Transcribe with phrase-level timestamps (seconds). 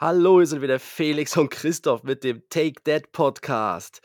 [0.00, 4.00] Hallo, hier sind wieder Felix und Christoph mit dem Take That Podcast.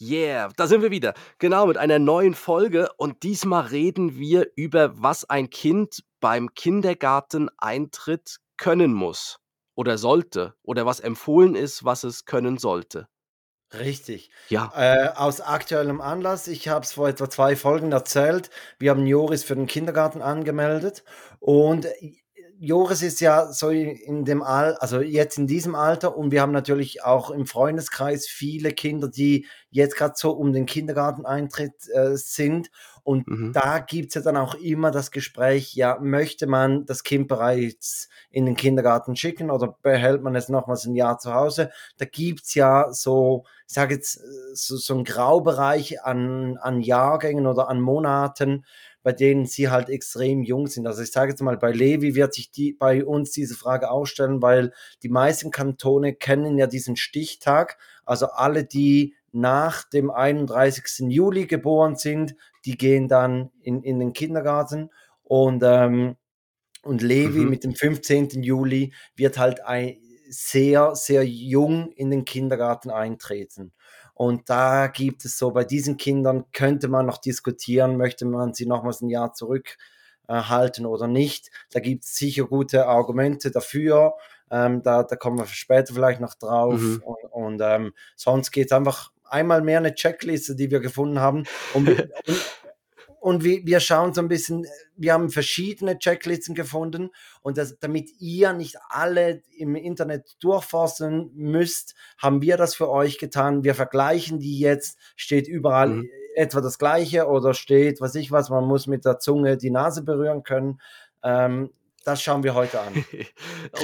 [0.00, 1.14] Yeah, da sind wir wieder.
[1.40, 2.90] Genau, mit einer neuen Folge.
[2.96, 9.40] Und diesmal reden wir über, was ein Kind beim Kindergarteneintritt können muss
[9.74, 13.08] oder sollte oder was empfohlen ist, was es können sollte.
[13.76, 14.30] Richtig.
[14.48, 14.70] Ja.
[14.76, 19.42] Äh, aus aktuellem Anlass, ich habe es vor etwa zwei Folgen erzählt, wir haben Joris
[19.42, 21.02] für den Kindergarten angemeldet
[21.40, 21.88] und
[22.64, 26.52] Joris ist ja so in dem Al, also jetzt in diesem Alter und wir haben
[26.52, 32.70] natürlich auch im Freundeskreis viele Kinder, die jetzt gerade so um den Kindergarteneintritt äh, sind.
[33.02, 33.52] Und mhm.
[33.52, 38.46] da gibt's ja dann auch immer das Gespräch, ja, möchte man das Kind bereits in
[38.46, 41.72] den Kindergarten schicken oder behält man es nochmals ein Jahr zu Hause?
[41.96, 44.20] Da gibt's ja so, ich sage jetzt,
[44.54, 48.64] so, so ein Graubereich an, an Jahrgängen oder an Monaten,
[49.02, 50.86] bei denen sie halt extrem jung sind.
[50.86, 54.42] Also ich sage jetzt mal, bei Levi wird sich die, bei uns diese Frage ausstellen,
[54.42, 57.78] weil die meisten Kantone kennen ja diesen Stichtag.
[58.04, 61.10] Also alle, die nach dem 31.
[61.10, 64.90] Juli geboren sind, die gehen dann in, in den Kindergarten
[65.22, 66.16] und, ähm,
[66.82, 67.50] und Levi mhm.
[67.50, 68.42] mit dem 15.
[68.42, 69.96] Juli wird halt ein,
[70.32, 73.72] sehr, sehr jung in den Kindergarten eintreten.
[74.14, 78.66] Und da gibt es so, bei diesen Kindern könnte man noch diskutieren, möchte man sie
[78.66, 81.50] nochmals ein Jahr zurückhalten äh, oder nicht.
[81.72, 84.14] Da gibt es sicher gute Argumente dafür.
[84.50, 86.80] Ähm, da, da kommen wir später vielleicht noch drauf.
[86.80, 87.02] Mhm.
[87.04, 91.44] Und, und ähm, sonst geht es einfach einmal mehr eine Checkliste, die wir gefunden haben.
[91.74, 92.10] Und, und,
[93.22, 98.10] und wir, wir schauen so ein bisschen, wir haben verschiedene Checklisten gefunden und das, damit
[98.18, 103.62] ihr nicht alle im Internet durchforsten müsst, haben wir das für euch getan.
[103.62, 106.10] Wir vergleichen die jetzt, steht überall mhm.
[106.34, 110.02] etwa das Gleiche oder steht, was ich was, man muss mit der Zunge die Nase
[110.02, 110.80] berühren können.
[111.22, 111.70] Ähm,
[112.04, 112.92] das schauen wir heute an.
[113.72, 113.78] oh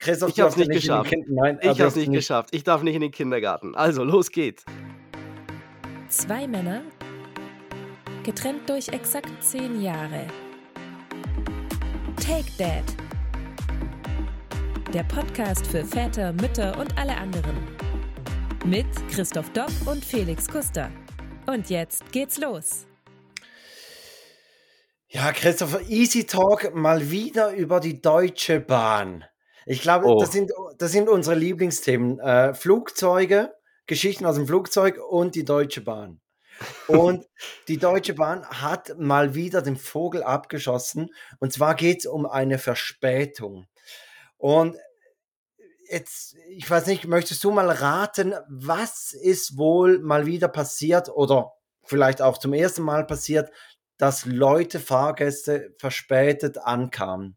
[0.00, 1.14] Christoph, ich habe es nicht geschafft.
[1.28, 2.48] Nein, ich habe es nicht geschafft.
[2.52, 3.76] Ich darf nicht in den Kindergarten.
[3.76, 4.64] Also, los geht's.
[6.08, 6.82] Zwei Männer
[8.28, 10.26] getrennt durch exakt zehn Jahre.
[12.16, 12.84] Take Dad.
[14.92, 17.56] Der Podcast für Väter, Mütter und alle anderen.
[18.66, 20.90] Mit Christoph Dopp und Felix Kuster.
[21.46, 22.86] Und jetzt geht's los.
[25.08, 29.24] Ja, Christopher, Easy Talk mal wieder über die Deutsche Bahn.
[29.64, 30.20] Ich glaube, oh.
[30.20, 32.20] das, sind, das sind unsere Lieblingsthemen.
[32.20, 33.54] Äh, Flugzeuge,
[33.86, 36.20] Geschichten aus dem Flugzeug und die Deutsche Bahn.
[36.86, 37.26] Und
[37.68, 41.10] die Deutsche Bahn hat mal wieder den Vogel abgeschossen.
[41.38, 43.66] Und zwar geht es um eine Verspätung.
[44.36, 44.76] Und
[45.90, 51.52] jetzt, ich weiß nicht, möchtest du mal raten, was ist wohl mal wieder passiert oder
[51.84, 53.50] vielleicht auch zum ersten Mal passiert,
[53.96, 57.36] dass Leute, Fahrgäste verspätet ankamen?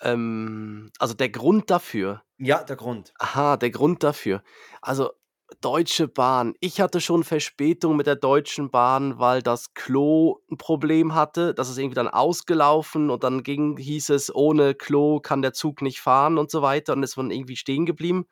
[0.00, 2.22] Ähm, also der Grund dafür.
[2.36, 3.14] Ja, der Grund.
[3.18, 4.42] Aha, der Grund dafür.
[4.82, 5.12] Also
[5.60, 6.54] Deutsche Bahn.
[6.60, 11.54] Ich hatte schon Verspätung mit der Deutschen Bahn, weil das Klo ein Problem hatte.
[11.54, 15.82] Das ist irgendwie dann ausgelaufen und dann ging, hieß es, ohne Klo kann der Zug
[15.82, 18.26] nicht fahren und so weiter und ist dann irgendwie stehen geblieben.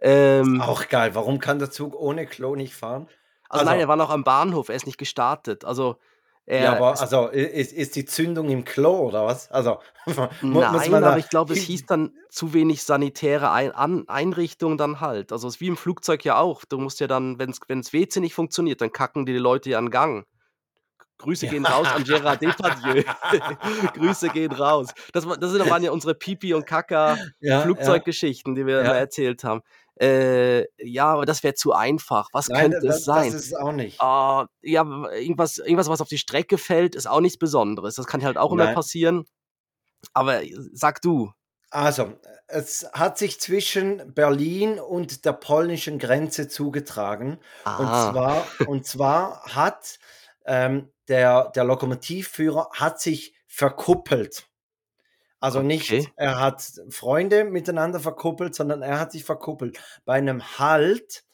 [0.00, 1.14] Ähm, auch geil.
[1.14, 3.06] Warum kann der Zug ohne Klo nicht fahren?
[3.48, 5.64] Also, also nein, er war noch am Bahnhof, er ist nicht gestartet.
[5.64, 5.96] Also
[6.44, 9.50] er, ja, aber also ist, ist die Zündung im Klo oder was?
[9.52, 9.78] Also
[10.42, 15.30] Nein, aber ich glaube, es hieß dann zu wenig sanitäre Ein An Einrichtungen dann halt.
[15.30, 16.64] Also es ist wie im Flugzeug ja auch.
[16.64, 19.90] Du musst ja dann, wenn es WC nicht funktioniert, dann kacken die Leute ja an
[19.90, 20.26] Gang.
[21.18, 23.04] Grüße gehen raus an Gérard Depardieu.
[23.94, 24.88] Grüße gehen raus.
[25.12, 28.92] Das, das waren ja unsere Pipi- und Kaka-Flugzeuggeschichten, die wir ja.
[28.92, 29.62] erzählt haben.
[30.00, 32.28] Äh, ja, aber das wäre zu einfach.
[32.32, 33.32] Was Nein, könnte das, es sein?
[33.32, 34.02] Das ist auch nicht.
[34.02, 37.96] Uh, ja, irgendwas, irgendwas, was auf die Strecke fällt, ist auch nichts Besonderes.
[37.96, 38.66] Das kann halt auch Nein.
[38.66, 39.24] immer passieren.
[40.14, 41.32] Aber äh, sag du.
[41.70, 42.12] Also,
[42.48, 47.38] es hat sich zwischen Berlin und der polnischen Grenze zugetragen.
[47.64, 47.76] Ah.
[47.78, 49.98] Und, zwar, und zwar hat
[50.44, 54.46] ähm, der, der Lokomotivführer hat sich verkuppelt.
[55.42, 56.08] Also nicht, okay.
[56.14, 59.80] er hat Freunde miteinander verkuppelt, sondern er hat sich verkuppelt.
[60.04, 61.24] Bei einem Halt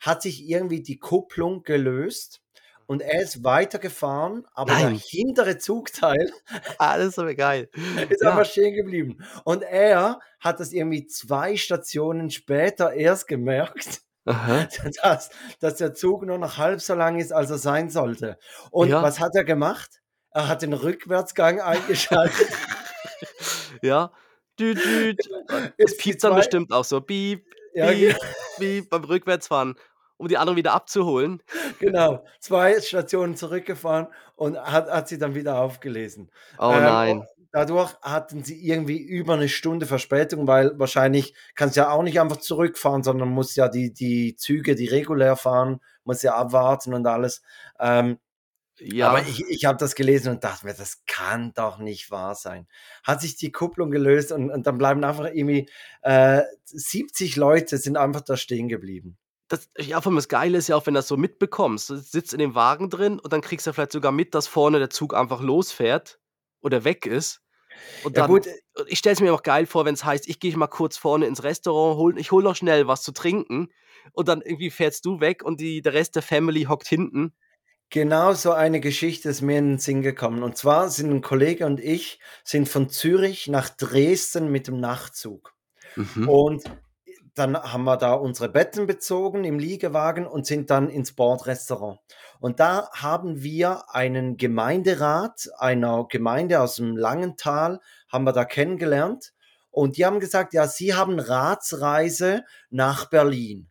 [0.00, 2.40] hat sich irgendwie die Kupplung gelöst
[2.86, 4.94] und er ist weitergefahren, aber Nein.
[4.94, 6.32] der hintere Zugteil
[6.78, 7.68] alles so geil.
[8.08, 8.30] ist ja.
[8.30, 9.18] einfach stehen geblieben.
[9.44, 14.00] Und er hat das irgendwie zwei Stationen später erst gemerkt.
[15.02, 18.36] Dass, dass der Zug nur noch halb so lang ist, als er sein sollte.
[18.70, 19.02] Und ja.
[19.02, 20.02] was hat er gemacht?
[20.32, 22.46] Er hat den Rückwärtsgang eingeschaltet.
[23.82, 24.12] Ja.
[24.58, 25.20] Düt, düt.
[25.76, 27.00] Es piept dann bestimmt auch so.
[27.00, 28.16] Piep, ja, piep,
[28.58, 29.76] piep beim Rückwärtsfahren.
[30.16, 31.42] um die anderen wieder abzuholen.
[31.78, 36.30] Genau, zwei Stationen zurückgefahren und hat, hat sie dann wieder aufgelesen.
[36.58, 37.26] Oh Ähm, nein.
[37.52, 42.38] dadurch hatten sie irgendwie über eine Stunde Verspätung, weil wahrscheinlich kannst ja auch nicht einfach
[42.38, 47.42] zurückfahren, sondern muss ja die, die Züge, die regulär fahren, muss ja abwarten und alles.
[47.78, 48.18] Ähm,
[48.80, 52.34] Ja, aber ich, ich habe das gelesen und dachte mir, das kann doch nicht wahr
[52.34, 52.66] sein.
[53.02, 55.68] Hat sich die Kupplung gelöst und, und dann bleiben einfach irgendwie
[56.02, 59.18] äh, 70 Leute sind einfach da stehen geblieben.
[59.48, 61.90] das, ja, vor allem das Geile ist ja auch, wenn du das so mitbekommst.
[61.90, 64.78] Du sitzt in dem Wagen drin und dann kriegst du vielleicht sogar mit, dass vorne
[64.78, 66.20] der Zug einfach losfährt
[66.60, 67.42] oder weg ist.
[68.04, 68.48] Und Ja dann, gut,
[68.86, 71.26] ich stelle es mir auch geil vor, wenn es heißt, ich gehe mal kurz vorne
[71.26, 73.68] ins Restaurant, hol, ich hole noch schnell was zu trinken
[74.12, 77.34] und dann irgendwie fährst du weg und die, der Rest der Family hockt hinten.
[77.90, 80.42] Genau so eine Geschichte ist mir in den Sinn gekommen.
[80.42, 85.54] Und zwar sind ein Kollege und ich sind von Zürich nach Dresden mit dem Nachtzug.
[85.96, 86.28] Mhm.
[86.28, 86.64] Und
[87.34, 92.00] dann haben wir da unsere Betten bezogen im Liegewagen und sind dann ins Bordrestaurant.
[92.40, 99.32] Und da haben wir einen Gemeinderat einer Gemeinde aus dem Langental, haben wir da kennengelernt.
[99.70, 103.68] Und die haben gesagt, ja, sie haben Ratsreise nach Berlin.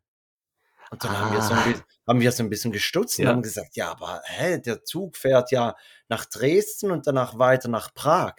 [0.92, 1.63] Und dann haben, wir so ein, Ah.
[1.68, 3.31] bi- haben wir so ein bisschen gestutzt und Ja.
[3.31, 5.75] haben gesagt, ja, aber hä, der Zug fährt ja
[6.07, 8.34] nach Dresden und danach weiter nach Prag.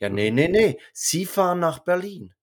[0.00, 0.36] Ja, nee, Mhm.
[0.36, 2.34] nee, nee, sie fahren nach Berlin.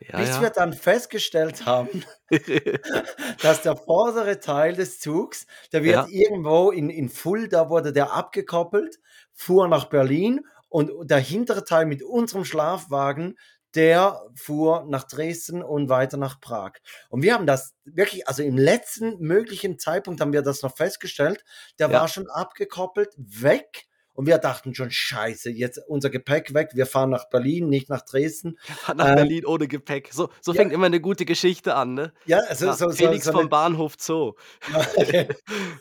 [0.00, 0.42] Ja, Bis ja.
[0.42, 2.04] wir dann festgestellt haben,
[3.42, 8.98] dass der vordere Teil des Zugs, der wird irgendwo in, in Fulda wurde der abgekoppelt,
[9.34, 13.36] fuhr nach Berlin und der hintere Teil mit unserem Schlafwagen,
[13.78, 16.72] der fuhr nach Dresden und weiter nach Prag.
[17.10, 21.44] Und wir haben das wirklich, also im letzten möglichen Zeitpunkt haben wir das noch festgestellt,
[21.78, 22.00] der Ja.
[22.00, 23.84] war schon abgekoppelt, weg.
[24.14, 28.02] Und wir dachten schon, scheiße, jetzt unser Gepäck weg, wir fahren nach Berlin, nicht nach
[28.02, 28.58] Dresden.
[28.96, 30.08] Nach Ähm, Berlin ohne Gepäck.
[30.12, 30.60] So, so ja.
[30.60, 32.12] fängt immer eine gute Geschichte an, ne?
[32.26, 34.32] Ja, also Ja, so, so, Felix so vom eine, Bahnhof Zoo.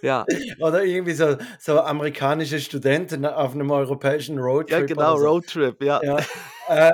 [0.03, 0.23] Ja,
[0.59, 5.27] oder irgendwie so, so amerikanische Studenten auf einem europäischen ja, Roadtrip genau, oder so.
[5.29, 5.99] Roadtrip, ja.
[6.03, 6.17] Ja,
[6.67, 6.93] äh,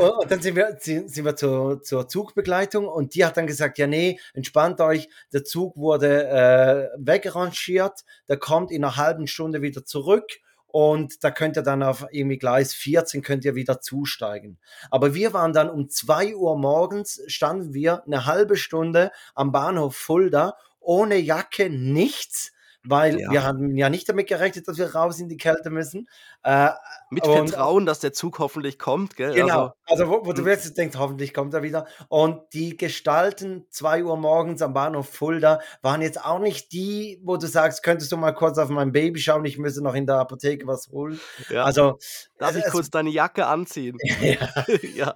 [0.00, 3.86] und dann sind wir, sind wir zur, zur Zugbegleitung und die hat dann gesagt, ja
[3.86, 9.84] nee, entspannt euch, der Zug wurde äh, wegrangiert, der kommt in einer halben Stunde wieder
[9.84, 14.58] zurück und da könnt ihr dann auf irgendwie Gleis 14 könnt ihr wieder zusteigen.
[14.90, 19.96] Aber wir waren dann um 2 Uhr morgens, standen wir eine halbe Stunde am Bahnhof
[19.96, 22.52] Fulda, ohne Jacke, nichts,
[22.88, 23.30] weil Ja.
[23.30, 26.08] wir haben ja nicht damit gerechnet, dass wir raus in die Kälte müssen.
[26.42, 26.70] Äh,
[27.10, 29.34] Mit und- Vertrauen, dass der Zug hoffentlich kommt, gell?
[29.34, 30.48] Genau, Also, also, wo, wo du hm.
[30.48, 31.86] jetzt denkst, hoffentlich kommt er wieder.
[32.08, 37.36] Und die Gestalten 2 Uhr morgens am Bahnhof Fulda waren jetzt auch nicht die, wo
[37.36, 40.16] du sagst, könntest du mal kurz auf mein Baby schauen, ich müsse noch in der
[40.16, 41.20] Apotheke was holen.
[41.50, 41.64] ja.
[41.64, 41.98] Also,
[42.38, 43.96] Darf ich kurz deine Jacke anziehen?
[44.20, 45.14] ja, ja,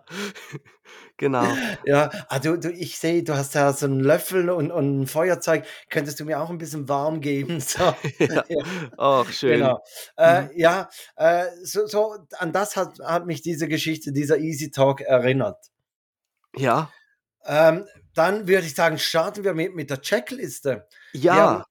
[1.21, 1.61] genau.
[1.85, 5.07] ja ah, du, du, ich sehe, du hast ja so einen Löffel und, und ein
[5.07, 5.65] Feuerzeug.
[5.91, 7.61] Könntest du mir auch ein bisschen warm geben?
[7.71, 7.95] So.
[8.19, 8.45] Ja.
[8.49, 8.65] Ja.
[8.99, 9.61] Ach, schön.
[9.61, 9.83] Genau.
[10.17, 10.51] Äh, Mhm.
[10.57, 15.59] Ja, äh, so, so an das hat, hat mich diese Geschichte, dieser Easy Talk erinnert.
[16.57, 16.91] Ja,
[17.45, 20.87] Ähm, dann würde ich sagen, starten wir mit, mit der Checkliste.
[21.13, 21.65] Ja,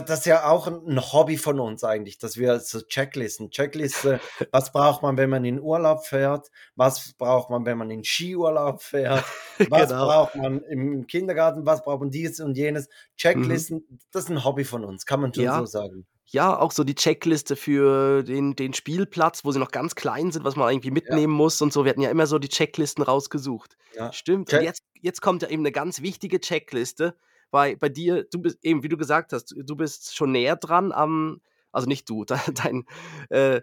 [0.00, 4.20] das ist ja auch ein, Hobby von uns eigentlich, dass wir so Checklisten, Checkliste,
[4.52, 8.82] was braucht man, wenn man in Urlaub fährt, was braucht man, wenn man in Skiurlaub
[8.82, 9.24] fährt,
[9.70, 10.06] was Genau.
[10.06, 12.88] braucht man im Kindergarten, was braucht man dies und jenes.
[13.16, 15.50] Checklisten, das ist ein Hobby von uns, kann man schon Mhm.
[15.50, 15.58] Ja.
[15.60, 16.06] so sagen.
[16.26, 20.44] ja, auch so die Checkliste für den, den Spielplatz, wo sie noch ganz klein sind,
[20.44, 21.84] was man irgendwie mitnehmen muss und so.
[21.84, 23.76] Wir hatten ja immer so die Checklisten rausgesucht.
[23.94, 24.12] Ja.
[24.12, 24.48] Stimmt.
[24.50, 27.16] Check- Und jetzt, jetzt kommt ja eben eine ganz wichtige Checkliste,
[27.50, 30.92] weil bei dir, du bist eben, wie du gesagt hast, du bist schon näher dran
[30.92, 31.40] am,
[31.72, 32.84] also nicht du, dein, dein
[33.30, 33.62] äh,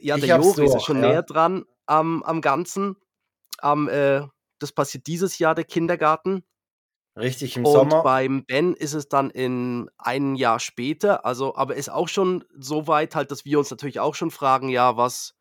[0.00, 1.08] ja, Ich der Joris ist schon ja.
[1.08, 2.96] näher dran am, am Ganzen.
[3.58, 4.22] Am, äh,
[4.58, 6.44] das passiert dieses Jahr, der Kindergarten.
[7.16, 8.02] Richtig, im Und Sommer.
[8.02, 12.86] beim Ben ist es dann in ein Jahr später, also aber ist auch schon so
[12.86, 15.34] weit halt, dass wir uns natürlich auch schon fragen, ja, was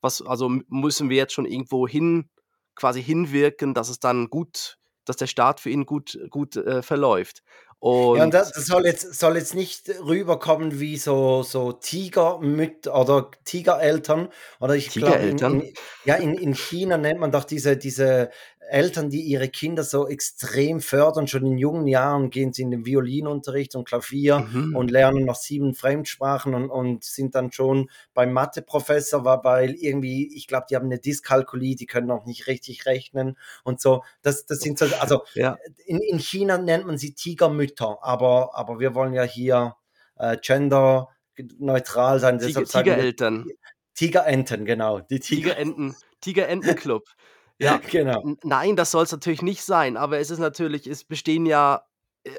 [0.00, 2.30] was also müssen wir jetzt schon irgendwo hin
[2.76, 7.42] quasi hinwirken, dass es dann gut dass der Start für ihn gut gut, äh, verläuft.
[7.84, 13.30] Und Ja, und das, soll jetzt, soll jetzt nicht rüberkommen wie so, so Tigermüt oder
[13.44, 14.28] Tigereltern.
[14.58, 15.60] Oder ich glaube, in, Tigereltern?
[15.60, 15.74] in,
[16.06, 18.30] ja, in, in China nennt man doch diese, diese
[18.68, 21.26] Eltern, die ihre Kinder so extrem fördern.
[21.28, 24.74] Schon in jungen Jahren gehen sie in den Violinunterricht und Klavier Mhm.
[24.76, 30.46] und lernen noch sieben Fremdsprachen und, und sind dann schon beim Matheprofessor, weil irgendwie, ich
[30.46, 34.02] glaube, die haben eine Dyskalkulie, die können noch nicht richtig rechnen und so.
[34.22, 35.56] Das, das sind so, also Ja.
[35.86, 39.76] in, in China nennt man sie Tigermütter, aber, aber wir wollen ja hier
[40.16, 42.38] äh, genderneutral sein.
[42.38, 43.46] Tiger Tigereltern,
[43.94, 45.00] Tigerenten, genau.
[45.00, 47.04] Die Tiger, Tigerenten Tigerentenclub.
[47.58, 47.78] Ja.
[47.90, 48.36] genau.
[48.42, 51.84] Nein, das soll es natürlich nicht sein, aber es ist natürlich es bestehen ja,
[52.24, 52.30] äh,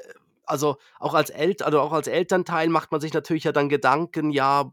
[0.44, 4.30] also auch als Eltern, also auch als Elternteil macht man sich natürlich ja dann Gedanken,
[4.30, 4.70] ja,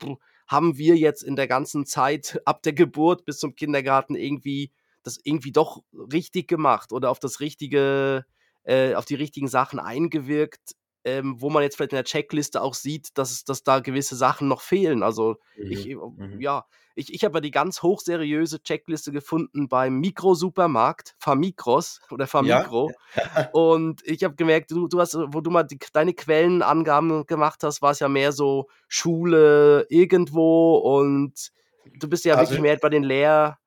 [0.47, 4.71] haben wir jetzt in der ganzen Zeit ab der Geburt bis zum Kindergarten irgendwie
[5.03, 8.25] das irgendwie doch richtig gemacht oder auf das richtige,
[8.63, 12.73] äh, auf die richtigen Sachen eingewirkt, ähm, wo man jetzt vielleicht in der Checkliste auch
[12.73, 15.03] sieht, dass, dass da gewisse Sachen noch fehlen.
[15.03, 15.71] Also mhm.
[15.71, 16.39] ich, äh, mhm.
[16.39, 22.91] ja, ich, ich habe ja die ganz hochseriöse Checkliste gefunden beim Mikrosupermarkt, Famikros oder Famikro.
[23.15, 23.49] Ja.
[23.53, 27.81] Und ich habe gemerkt, du, du hast, wo du mal die, deine Quellenangaben gemacht hast,
[27.81, 31.51] war es ja mehr so Schule irgendwo und
[31.95, 33.57] du bist ja also, wirklich mehr bei den Lehr...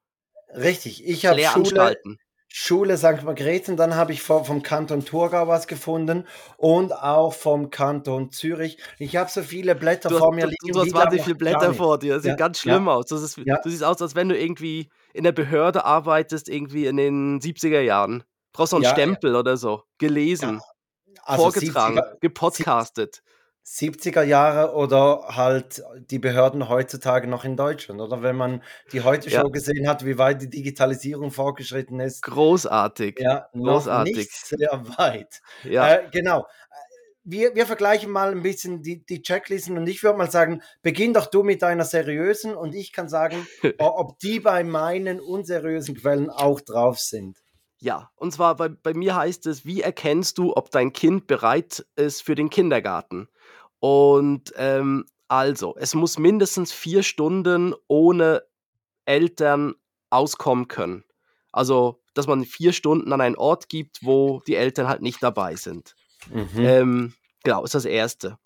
[0.55, 1.97] Richtig, ich habe Schule,
[2.59, 3.23] Schule St.
[3.23, 8.79] Margrethen, dann habe ich vom, vom Kanton Thurgau was gefunden und auch vom Kanton Zürich.
[8.99, 10.73] Ich habe so viele Blätter du vor mir liegen.
[10.73, 12.15] Du hast wahnsinnig viele Blätter vor dir.
[12.15, 13.11] Das ja, sieht ganz schlimm ja, aus.
[13.11, 13.61] Ist, ja.
[13.63, 17.81] Du siehst aus, als wenn du irgendwie in der Behörde arbeitest, irgendwie in den 70er
[17.81, 18.25] Jahren.
[18.55, 19.83] Brauchst du einen Stempel oder so.
[19.99, 20.63] Gelesen,
[21.25, 23.23] also vorgetragen, 70er, gepodcastet.
[23.67, 29.29] 70er Jahre oder halt die Behörden heutzutage noch in Deutschland, oder wenn man die heute
[29.29, 29.49] Show ja.
[29.49, 32.23] gesehen hat, wie weit die Digitalisierung fortgeschritten ist.
[32.23, 33.19] Großartig.
[33.19, 34.17] Ja, Großartig.
[34.17, 35.43] nicht sehr weit.
[35.65, 35.95] Ja.
[35.95, 36.47] Äh, genau.
[37.25, 41.13] Wir, wir vergleichen mal ein bisschen die, die Checklisten und ich würde mal sagen, beginn
[41.13, 46.31] doch du mit deiner seriösen und ich kann sagen, ob die bei meinen unseriösen Quellen
[46.31, 47.37] auch drauf sind.
[47.79, 51.85] Ja, und zwar bei, bei mir heißt es, wie erkennst du, ob dein Kind bereit
[51.97, 53.29] ist für den Kindergarten?
[53.81, 58.43] Und ähm, also, es muss mindestens vier Stunden ohne
[59.05, 59.75] Eltern
[60.11, 61.05] auskommen können.
[61.53, 65.57] Also, dass man vier Stunden an einen Ort gibt, wo die Eltern halt nicht dabei
[65.57, 65.95] sind.
[66.31, 66.49] Mhm.
[66.59, 67.15] Ähm,
[67.45, 68.39] genau, ist das Erste.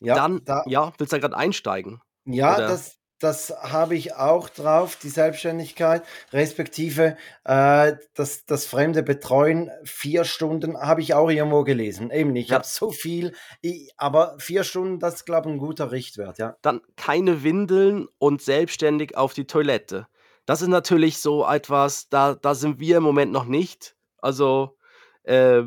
[0.00, 2.00] Ja, Dann, da, ja, willst du da gerade einsteigen?
[2.24, 9.70] Ja, das, das habe ich auch drauf, die Selbstständigkeit, respektive äh, das, das fremde Betreuen,
[9.84, 12.10] vier Stunden habe ich auch irgendwo gelesen.
[12.10, 12.56] Eben, ich ja.
[12.56, 16.56] habe so viel, ich, aber vier Stunden, das ist, glaube ich, ein guter Richtwert, ja.
[16.62, 20.06] Dann keine Windeln und selbstständig auf die Toilette.
[20.46, 23.96] Das ist natürlich so etwas, da, da sind wir im Moment noch nicht.
[24.18, 24.78] Also,
[25.24, 25.62] äh,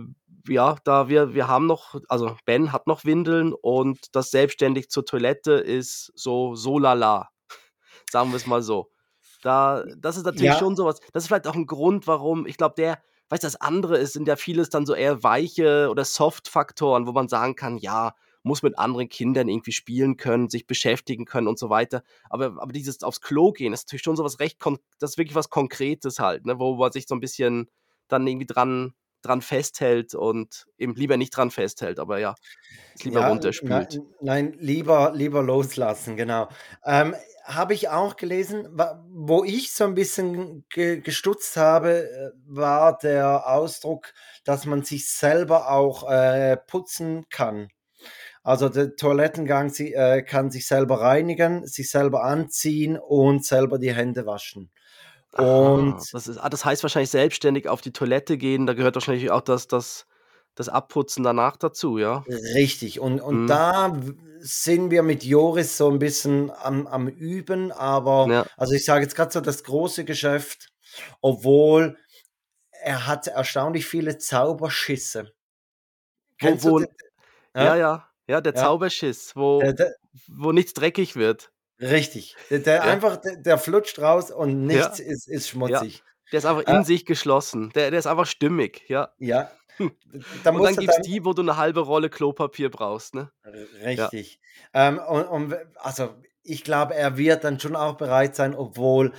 [0.47, 5.05] ja, da wir, wir haben noch, also Ben hat noch Windeln und das selbstständig zur
[5.05, 7.29] Toilette ist so so lala
[8.13, 8.89] sagen wir es mal so.
[9.41, 10.57] Da, das ist natürlich ja.
[10.57, 11.01] schon sowas.
[11.11, 14.13] Das ist vielleicht auch ein Grund, warum, ich glaube, der, weißt du, das andere ist,
[14.13, 18.61] sind ja vieles dann so eher weiche oder Soft-Faktoren, wo man sagen kann, ja, muss
[18.61, 22.03] mit anderen Kindern irgendwie spielen können, sich beschäftigen können und so weiter.
[22.29, 24.59] Aber, aber dieses aufs Klo gehen ist natürlich schon sowas recht,
[24.99, 27.69] das ist wirklich was Konkretes halt, ne, wo man sich so ein bisschen
[28.07, 28.93] dann irgendwie dran,
[29.25, 32.35] dran festhält und eben lieber nicht dran festhält, aber ja,
[33.01, 33.95] lieber ja, runterspült.
[33.95, 36.49] Nein, nein, lieber, lieber loslassen, genau.
[36.85, 38.67] Ähm, habe ich auch gelesen,
[39.09, 44.13] wo ich so ein bisschen ge gestutzt habe, äh, war der Ausdruck,
[44.45, 47.67] dass man sich selber auch äh, putzen kann.
[48.43, 53.93] Also der Toilettengang sie, äh, kann sich selber reinigen, sich selber anziehen und selber die
[53.93, 54.69] Hände waschen.
[55.35, 58.95] Und Aha, das, ist, ah, das heißt wahrscheinlich selbstständig auf die Toilette gehen, da gehört
[58.95, 60.05] wahrscheinlich auch das, das,
[60.53, 62.23] das Abputzen danach dazu, ja?
[62.27, 62.99] Richtig.
[62.99, 63.47] Und, und mhm.
[63.47, 63.99] da
[64.41, 68.45] sind wir mit Joris so ein bisschen am, am Üben, aber ja.
[68.57, 70.69] also ich sage jetzt gerade so das große Geschäft,
[71.21, 71.97] obwohl
[72.83, 75.31] er hat erstaunlich viele Zauberschisse.
[76.37, 76.87] Kennst wo, wo, ja?
[77.55, 78.61] ja, ja, ja, der ja.
[78.61, 79.95] Zauberschiss, wo, der, der,
[80.27, 81.52] wo nichts dreckig wird.
[81.79, 82.35] Richtig.
[82.49, 82.81] Der, der ja.
[82.83, 86.03] einfach, der, der, flutscht raus und nichts ist, ist schmutzig.
[86.31, 87.71] Der ist einfach in äh, sich geschlossen.
[87.75, 89.13] Der, der ist einfach stimmig, ja.
[89.19, 89.51] Ja,
[90.43, 93.31] da und dann gibt es die, wo du eine halbe Rolle Klopapier brauchst, ne?
[93.83, 94.39] Richtig.
[94.73, 94.87] Ja.
[94.87, 96.13] Ähm, und, und, also
[96.43, 99.13] ich glaube, er wird dann schon auch bereit sein, obwohl,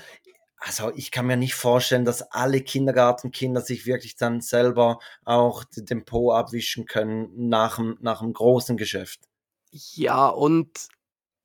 [0.58, 6.04] also ich kann mir nicht vorstellen, dass alle Kindergartenkinder sich wirklich dann selber auch den
[6.04, 9.20] Po abwischen können nach dem, nach dem großen Geschäft.
[9.70, 10.88] Ja, und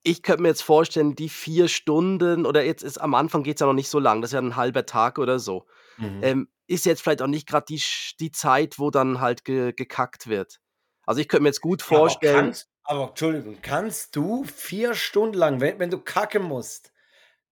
[0.04, 3.60] ich könnte mir jetzt vorstellen, die vier Stunden, oder jetzt ist am Anfang geht es
[3.62, 5.66] ja noch nicht so lang, das ist ja ein halber Tag oder so.
[5.98, 6.20] Mhm.
[6.24, 7.82] Ähm, ist jetzt vielleicht auch nicht gerade die,
[8.20, 10.60] die Zeit, wo dann halt ge, gekackt wird.
[11.06, 12.36] Also ich könnte mir jetzt gut vorstellen.
[12.36, 16.94] Aber, kannst, aber Entschuldigung, kannst du vier Stunden lang, wenn, wenn du kacken musst,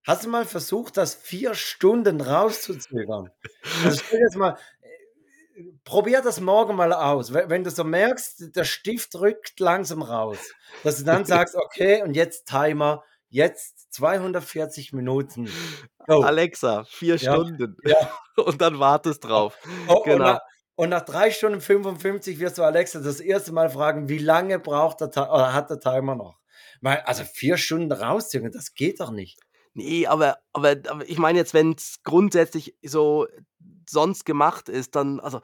[0.05, 3.31] hast du mal versucht, das vier Stunden rauszuzögern?
[3.83, 4.57] Also stell jetzt mal,
[5.83, 7.33] probier das morgen mal aus.
[7.33, 10.37] Wenn du so merkst, der Stift rückt langsam raus,
[10.83, 15.49] dass du dann sagst, okay, und jetzt Timer, jetzt 240 Minuten.
[16.05, 16.21] Go.
[16.21, 17.33] Alexa, vier ja.
[17.33, 17.77] Stunden.
[17.83, 18.11] Ja.
[18.43, 19.57] Und dann wartest drauf.
[19.87, 20.13] Oh, genau.
[20.13, 20.39] Und nach,
[20.75, 25.01] und nach drei Stunden 55 wirst du Alexa das erste Mal fragen, wie lange braucht
[25.01, 26.37] der oder hat der Timer noch?
[26.83, 29.39] Also vier Stunden rausziehen, das geht doch nicht.
[29.73, 33.27] Nee, aber, aber, aber ich meine jetzt, wenn es grundsätzlich so
[33.89, 35.41] sonst gemacht ist, dann, also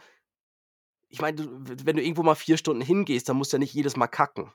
[1.10, 3.96] ich meine, wenn du irgendwo mal vier Stunden hingehst, dann musst du ja nicht jedes
[3.96, 4.52] Mal kacken.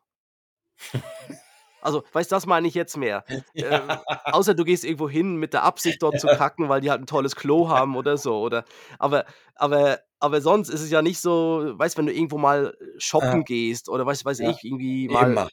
[1.81, 3.25] Also, weißt du, das meine ich jetzt mehr.
[3.55, 4.03] Ja.
[4.07, 7.01] Äh, außer du gehst irgendwo hin mit der Absicht, dort zu kacken, weil die halt
[7.01, 8.41] ein tolles Klo haben oder so.
[8.41, 8.65] Oder,
[8.99, 12.77] aber, aber, aber sonst ist es ja nicht so, weißt du, wenn du irgendwo mal
[12.99, 13.43] shoppen ja.
[13.43, 14.51] gehst oder weiß, weiß ja.
[14.51, 15.31] ich, irgendwie mal.
[15.31, 15.49] Immer.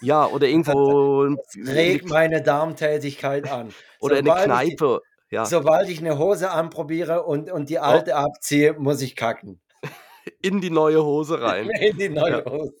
[0.00, 1.28] Ja, oder irgendwo.
[1.56, 3.72] regt meine Darmtätigkeit an.
[4.00, 5.00] Oder sobald eine Kneipe.
[5.32, 5.46] Ja.
[5.46, 8.16] Sobald ich eine Hose anprobiere und, und die alte oh.
[8.16, 9.62] abziehe, muss ich kacken.
[10.42, 11.70] In die neue Hose rein.
[11.80, 12.74] In die neue Hose.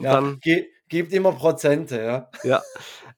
[0.00, 0.40] Ja, dann,
[0.88, 2.30] gibt immer Prozente, ja.
[2.44, 2.62] Ja.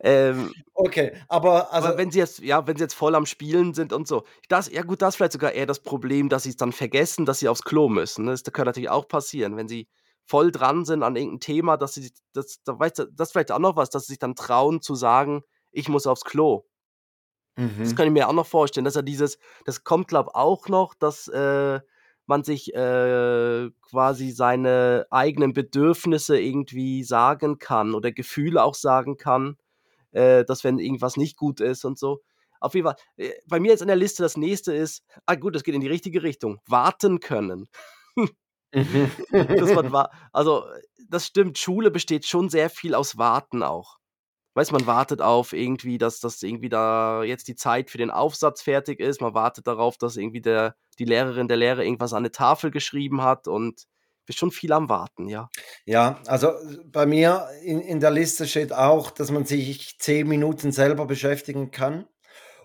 [0.01, 1.89] Ähm, okay, aber also.
[1.89, 4.25] Aber wenn sie jetzt, ja, wenn sie jetzt voll am Spielen sind und so.
[4.49, 7.27] Das, ja gut, das ist vielleicht sogar eher das Problem, dass sie es dann vergessen,
[7.27, 8.25] dass sie aufs Klo müssen.
[8.25, 8.31] Ne?
[8.31, 9.87] Das, das kann natürlich auch passieren, wenn sie
[10.25, 13.53] voll dran sind an irgendeinem Thema, dass sie das, da weißt du, das ist vielleicht
[13.53, 15.43] auch noch was, dass sie sich dann trauen zu sagen,
[15.73, 16.65] ich muss aufs Klo.
[17.59, 17.81] Mhm.
[17.81, 20.69] Das kann ich mir auch noch vorstellen, dass er dieses, das kommt, glaube ich, auch
[20.69, 21.81] noch, dass äh,
[22.27, 29.57] man sich äh, quasi seine eigenen Bedürfnisse irgendwie sagen kann oder Gefühle auch sagen kann,
[30.13, 32.21] äh, dass wenn irgendwas nicht gut ist und so.
[32.61, 35.57] Auf jeden Fall, äh, bei mir jetzt in der Liste das nächste ist, ah gut,
[35.57, 37.69] das geht in die richtige Richtung, warten können.
[38.15, 38.31] Mhm.
[39.33, 40.65] das war, also
[41.09, 43.98] das stimmt, Schule besteht schon sehr viel aus Warten auch
[44.59, 48.61] weiß man wartet auf irgendwie, dass das irgendwie da jetzt die Zeit für den Aufsatz
[48.61, 49.21] fertig ist.
[49.21, 53.23] Man wartet darauf, dass irgendwie der, die Lehrerin, der Lehrer irgendwas an eine Tafel geschrieben
[53.23, 53.85] hat und
[54.27, 55.49] wir schon viel am Warten, ja.
[55.87, 56.53] Ja, also
[56.87, 61.71] bei mir in, in der Liste steht auch, dass man sich zehn Minuten selber beschäftigen
[61.71, 62.07] kann.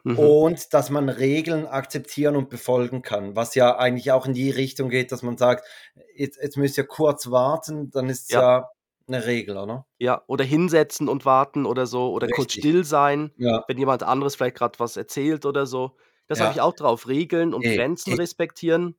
[0.03, 0.19] Mhm.
[0.19, 4.89] Und dass man Regeln akzeptieren und befolgen kann, was ja eigentlich auch in die Richtung
[4.89, 5.65] geht, dass man sagt,
[6.13, 8.41] jetzt, jetzt müsst ihr kurz warten, dann ist es ja.
[8.41, 8.69] ja
[9.07, 9.86] eine Regel, oder?
[10.00, 13.63] Ja, oder hinsetzen und warten oder so oder kurz still sein, Ja.
[13.67, 15.98] wenn jemand anderes vielleicht gerade was erzählt oder so.
[16.27, 17.07] Das habe ich auch drauf.
[17.07, 18.17] Regeln und Ey, Grenzen ey.
[18.17, 18.95] respektieren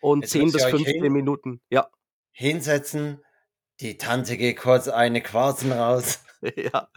[0.00, 1.60] und Jetzt 10 bis 15 hin Minuten.
[1.70, 1.88] Ja.
[2.32, 3.22] hinsetzen,
[3.80, 6.20] die Tante geht kurz eine Quarzen raus.
[6.56, 6.88] Ja.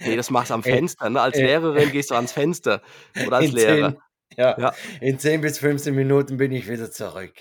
[0.00, 1.20] Ne, das machst du am Fenster, ne?
[1.20, 2.82] Als Lehrerin gehst du ans Fenster
[3.26, 3.90] oder als in Lehrer.
[3.90, 3.98] 10
[4.36, 4.74] ja, Ja.
[5.00, 7.32] in 10 bis 15 Minuten bin ich wieder zurück.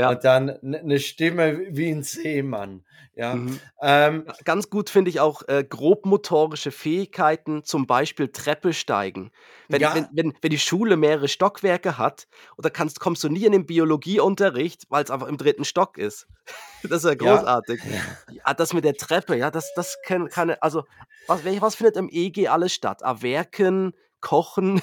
[0.00, 0.10] Ja.
[0.10, 2.84] Und dann eine Stimme wie ein Seemann.
[3.14, 3.34] Ja.
[3.34, 3.60] Mhm.
[3.82, 9.30] Ähm, Ganz gut finde ich auch äh, grobmotorische Fähigkeiten, zum Beispiel Treppe steigen.
[9.68, 9.94] Wenn, ja.
[9.94, 13.66] wenn, wenn, wenn die Schule mehrere Stockwerke hat, oder kannst, kommst du nie in den
[13.66, 16.28] Biologieunterricht, weil es einfach im dritten Stock ist.
[16.82, 17.82] das ist ja großartig.
[17.84, 18.32] Ja.
[18.46, 18.54] ja.
[18.54, 20.84] das mit der Treppe, ja, das, das kann, kann also,
[21.26, 23.02] was, was findet im EG alles statt?
[23.02, 24.80] Erwerken, Kochen.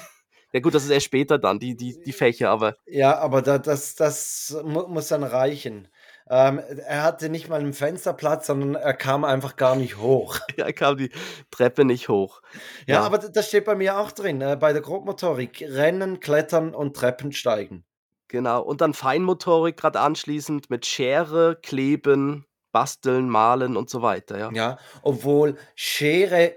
[0.52, 2.76] Ja gut, das ist erst später dann, die, die, die Fächer, aber.
[2.86, 5.88] Ja, aber da, das, das muss dann reichen.
[6.30, 10.38] Ähm, er hatte nicht mal einen Fensterplatz, sondern er kam einfach gar nicht hoch.
[10.56, 11.10] ja, er kam die
[11.50, 12.42] Treppe nicht hoch.
[12.86, 13.02] Ja, ja.
[13.02, 15.64] aber das steht bei mir auch drin, äh, bei der Grobmotorik.
[15.66, 17.84] Rennen, Klettern und Treppen steigen.
[18.28, 24.50] Genau, und dann Feinmotorik gerade anschließend mit Schere, Kleben, Basteln, Malen und so weiter, ja.
[24.52, 26.54] Ja, obwohl Schere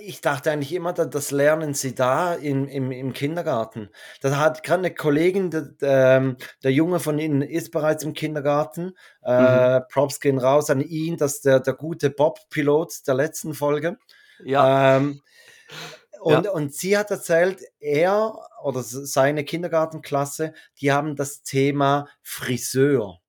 [0.00, 3.90] ich dachte eigentlich immer, das lernen sie da in, im, im Kindergarten.
[4.20, 8.96] Da hat gerade eine Kollegin, der, der, der, Junge von Ihnen ist bereits im Kindergarten.
[9.22, 9.84] Äh, mhm.
[9.92, 13.98] Props gehen raus an ihn, das ist der, der gute Bob-Pilot der letzten Folge.
[14.44, 14.96] Ja.
[14.96, 15.20] Ähm,
[16.20, 16.50] und, ja.
[16.50, 23.20] und sie hat erzählt, er oder seine Kindergartenklasse, die haben das Thema Friseur.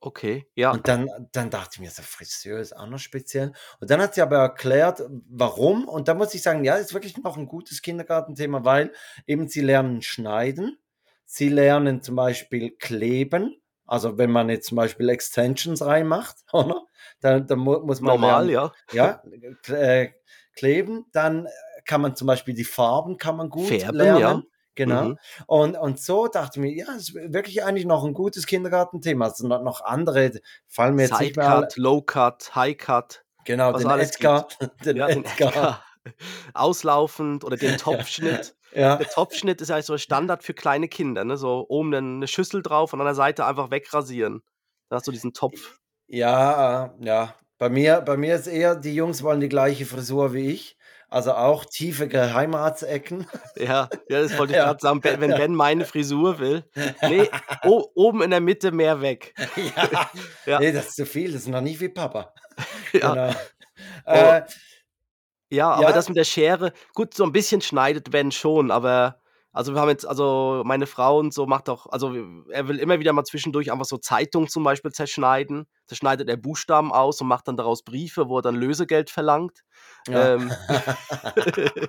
[0.00, 0.72] Okay, ja.
[0.72, 3.52] Und dann, dann dachte ich mir, so Friseur ist auch noch speziell.
[3.80, 5.88] Und dann hat sie aber erklärt, warum.
[5.88, 8.92] Und da muss ich sagen, ja, ist wirklich noch ein gutes Kindergartenthema, weil
[9.26, 10.78] eben sie lernen schneiden,
[11.24, 13.56] sie lernen zum Beispiel kleben.
[13.86, 16.84] Also wenn man jetzt zum Beispiel Extensions reinmacht, oder?
[17.20, 19.22] Dann, dann muss man normal, lernen, ja,
[19.68, 20.10] ja, äh,
[20.54, 21.06] kleben.
[21.12, 21.48] Dann
[21.86, 24.20] kann man zum Beispiel die Farben kann man gut Färben, lernen.
[24.20, 24.42] Ja.
[24.76, 25.04] Genau.
[25.04, 25.18] Mhm.
[25.46, 29.26] Und, und so dachte ich mir, ja, es ist wirklich eigentlich noch ein gutes Kindergartenthema.
[29.26, 30.32] Es sind noch andere,
[30.68, 33.24] fallen mir jetzt Side nicht mehr Cut, Low Cut, High Cut.
[33.44, 34.48] Genau, den Edgar,
[34.84, 35.48] den, ja, Edgar.
[35.48, 35.82] Edgar.
[36.54, 38.54] Auslaufend oder den Topfschnitt.
[38.72, 38.96] ja.
[38.96, 41.24] Der Topfschnitt ist eigentlich so Standard für kleine Kinder.
[41.24, 41.36] Ne?
[41.36, 44.42] So oben eine Schüssel drauf und an der Seite einfach wegrasieren.
[44.88, 45.78] Da hast du diesen Topf.
[46.06, 47.34] Ja, ja.
[47.58, 50.76] Bei mir, bei mir ist eher, die Jungs wollen die gleiche Frisur wie ich.
[51.16, 53.26] Also auch tiefe Geheimatsecken.
[53.56, 54.66] Ja, ja das wollte ich ja.
[54.66, 55.02] gerade sagen.
[55.02, 56.62] Wenn Ben meine Frisur will.
[57.00, 57.30] Nee,
[57.64, 59.34] oben in der Mitte mehr weg.
[59.56, 60.10] Ja.
[60.44, 60.58] ja.
[60.60, 61.32] Nee, das ist zu viel.
[61.32, 62.34] Das ist noch nicht wie Papa.
[62.92, 63.14] Ja.
[63.14, 63.34] Genau.
[64.04, 64.12] Oh.
[64.12, 64.42] Äh,
[65.48, 65.92] ja, aber ja.
[65.92, 69.18] das mit der Schere, gut, so ein bisschen schneidet Ben schon, aber
[69.56, 72.14] also wir haben jetzt, also meine Frau und so macht auch, also
[72.50, 75.66] er will immer wieder mal zwischendurch einfach so Zeitungen zum Beispiel zerschneiden.
[75.86, 79.62] Zerschneidet er Buchstaben aus und macht dann daraus Briefe, wo er dann Lösegeld verlangt.
[80.08, 80.34] Ja.
[80.34, 80.52] Ähm,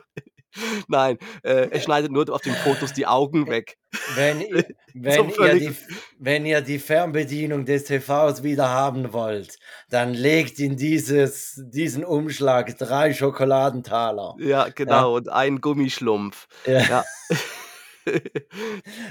[0.88, 3.78] Nein, äh, er schneidet nur auf den Fotos die Augen weg.
[4.16, 4.42] Wenn,
[4.94, 5.76] wenn, so ihr die,
[6.20, 9.58] wenn ihr die Fernbedienung des TVs wieder haben wollt,
[9.90, 14.36] dann legt in dieses, diesen Umschlag drei Schokoladentaler.
[14.40, 15.18] Ja, genau, ja.
[15.18, 16.48] und einen Gummischlumpf.
[16.66, 16.80] Ja.
[16.80, 17.04] ja.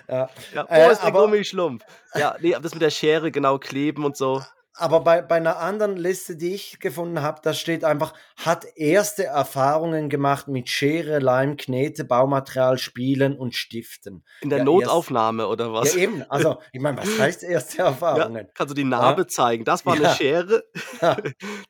[0.08, 0.30] ja.
[0.54, 0.66] ja.
[0.68, 1.84] Wo äh, ist der aber, Gummischlumpf?
[2.14, 4.42] Ja, nee, das mit der Schere genau kleben und so
[4.78, 9.24] aber bei, bei einer anderen Liste, die ich gefunden habe, da steht einfach, hat erste
[9.24, 14.24] Erfahrungen gemacht mit Schere, Leim, Knete, Baumaterial, Spielen und Stiften.
[14.42, 15.94] In der ja, Notaufnahme erst, oder was?
[15.94, 16.22] Ja, eben.
[16.28, 18.44] Also, ich meine, was heißt erste Erfahrungen?
[18.44, 19.28] Ja, kannst du die Narbe ja.
[19.28, 19.64] zeigen?
[19.64, 20.64] Das war eine Schere.
[21.00, 21.16] Dann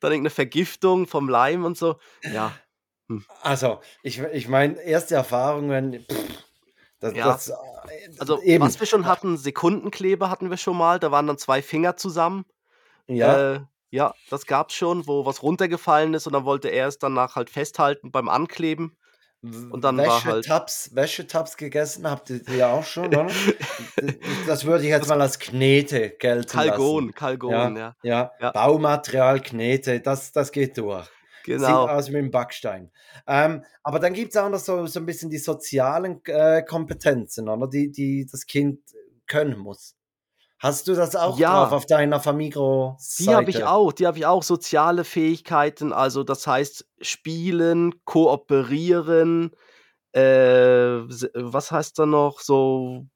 [0.03, 1.97] irgendeine Vergiftung vom Leim und so.
[2.23, 2.53] Ja.
[3.09, 3.25] Hm.
[3.43, 6.05] Also, ich, ich meine, erste Erfahrungen.
[6.11, 6.45] Pff,
[6.99, 7.27] das, ja.
[7.27, 7.55] Das, äh,
[8.19, 8.65] also, eben.
[8.65, 10.99] was wir schon hatten, Sekundenkleber hatten wir schon mal.
[10.99, 12.45] Da waren dann zwei Finger zusammen.
[13.09, 13.55] Ja.
[13.55, 17.37] Äh, ja, das gab's schon, wo was runtergefallen ist und dann wollte er es danach
[17.37, 18.97] halt festhalten beim Ankleben.
[19.43, 20.39] Und dann war halt.
[20.39, 23.29] Wäschetabs, Wäschetabs gegessen habt ihr ja auch schon, oder?
[24.47, 27.15] das würde ich jetzt mal als Knete gelten Kalgon, lassen.
[27.15, 27.95] Kalgon, ja.
[28.03, 28.51] Ja, ja.
[28.51, 31.09] Baumaterial, Knete, das, das geht durch.
[31.45, 31.67] Genau.
[31.67, 32.91] Sieht aus wie ein Backstein.
[33.27, 37.49] Ähm, aber dann gibt es auch noch so, so ein bisschen die sozialen äh, Kompetenzen,
[37.49, 37.69] oder?
[37.69, 38.81] Die, die das Kind
[39.29, 39.96] können muss.
[40.59, 41.65] Hast du das auch ja.
[41.65, 42.97] drauf auf deiner Famigro?
[42.99, 43.23] -Seite?
[43.25, 43.93] Die habe ich auch.
[43.93, 44.43] Die habe ich auch.
[44.43, 49.51] Soziale Fähigkeiten, also das heißt spielen, kooperieren.
[50.13, 52.41] Äh, was heißt da noch?
[52.41, 53.07] So,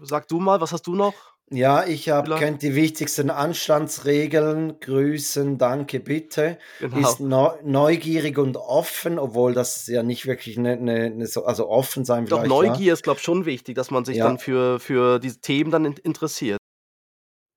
[0.00, 1.35] sag du mal, was hast du noch?
[1.48, 4.80] Ja, ich habe kennt die wichtigsten Anstandsregeln.
[4.80, 6.58] Grüßen, danke, bitte.
[6.80, 7.08] Genau.
[7.08, 12.04] Ist neugierig und offen, obwohl das ja nicht wirklich eine, eine, eine so, also offen
[12.04, 12.92] sein Doch, Neugier ja.
[12.94, 14.26] ist, glaube ich, schon wichtig, dass man sich ja.
[14.26, 16.58] dann für, für diese Themen dann interessiert.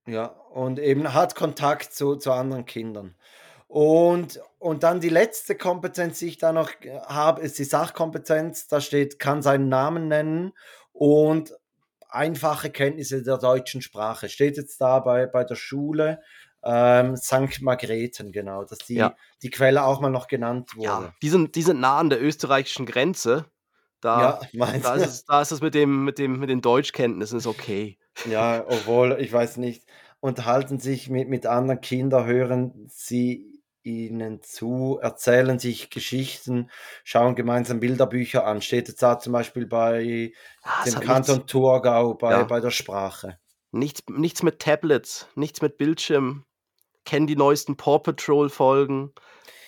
[0.07, 3.15] Ja, und eben hat Kontakt zu, zu anderen Kindern.
[3.67, 8.67] Und, und dann die letzte Kompetenz, die ich da noch äh, habe, ist die Sachkompetenz.
[8.67, 10.53] Da steht, kann seinen Namen nennen
[10.91, 11.53] und
[12.09, 14.29] einfache Kenntnisse der deutschen Sprache.
[14.29, 16.21] Steht jetzt da bei, bei der Schule.
[16.61, 17.61] Ähm, St.
[17.61, 19.15] Margrethen, genau, dass die, ja.
[19.41, 20.85] die Quelle auch mal noch genannt wurde.
[20.85, 23.45] Ja, die sind, die sind nah an der österreichischen Grenze.
[24.01, 27.37] Da, ja, da, ist es, da ist es mit, dem, mit, dem, mit den Deutschkenntnissen
[27.37, 27.97] ist okay.
[28.29, 29.85] Ja, obwohl, ich weiß nicht,
[30.19, 33.58] unterhalten sich mit, mit anderen Kindern, hören sie
[33.89, 36.69] ihnen zu, erzählen sich Geschichten,
[37.03, 38.61] schauen gemeinsam Bilderbücher an.
[38.61, 42.43] Steht jetzt da zum Beispiel bei ah, dem Kanton Thurgau, bei, ja.
[42.43, 43.37] bei der Sprache.
[43.71, 46.45] Nichts, nichts mit Tablets, nichts mit Bildschirm.
[47.05, 49.13] Kennen die neuesten Paw Patrol-Folgen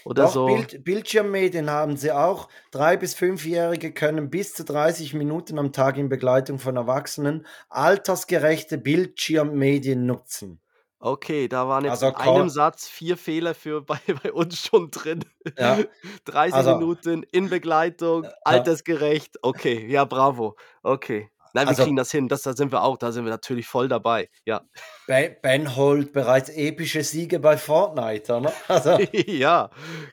[0.04, 0.46] oder Doch, so.
[0.48, 2.50] Bild, Bildschirmmedien haben sie auch.
[2.72, 8.78] Drei- bis fünfjährige können bis zu 30 Minuten am Tag in Begleitung von Erwachsenen altersgerechte
[8.78, 10.61] Bildschirmmedien nutzen.
[11.04, 14.92] Okay, da waren jetzt Also in einem Satz vier Fehler für bei, bei uns schon
[14.92, 15.26] drin.
[15.58, 15.80] ja,
[16.26, 19.40] 30 also Minuten in Begleitung, ja, altersgerecht.
[19.42, 20.56] Okay, ja, bravo.
[20.84, 21.32] Okay.
[21.54, 22.28] Nein, wir also kriegen das hin.
[22.28, 24.30] Das, da sind wir auch, da sind wir natürlich voll dabei.
[24.46, 24.62] Ja.
[25.08, 28.54] Ben, ben holt bereits epische Siege bei Fortnite, oder?
[28.68, 29.70] Also, ja,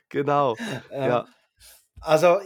[0.09, 0.55] genau.
[0.91, 1.07] Ja.
[1.07, 1.25] Ja.
[2.01, 2.39] also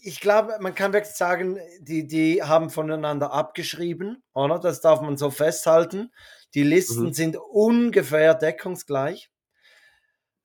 [0.00, 4.58] ich glaube, man kann wirklich sagen, die, die haben voneinander abgeschrieben, oder?
[4.58, 6.10] Das darf man so festhalten.
[6.54, 7.12] Die Listen mhm.
[7.12, 9.30] sind ungefähr deckungsgleich.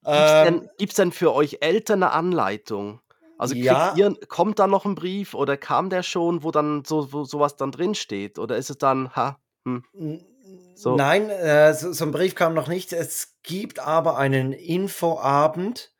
[0.03, 3.01] Gibt es denn, ähm, denn, für euch Eltern eine Anleitung?
[3.37, 3.93] Also ja.
[3.95, 7.55] ihr, kommt da noch ein Brief oder kam der schon, wo dann so, wo sowas
[7.55, 8.37] dann drin steht?
[8.37, 9.83] Oder ist es dann, ha, hm,
[10.75, 10.95] so.
[10.95, 12.93] Nein, äh, so, so, ein Brief kam noch nicht.
[12.93, 15.92] Es gibt aber einen Infoabend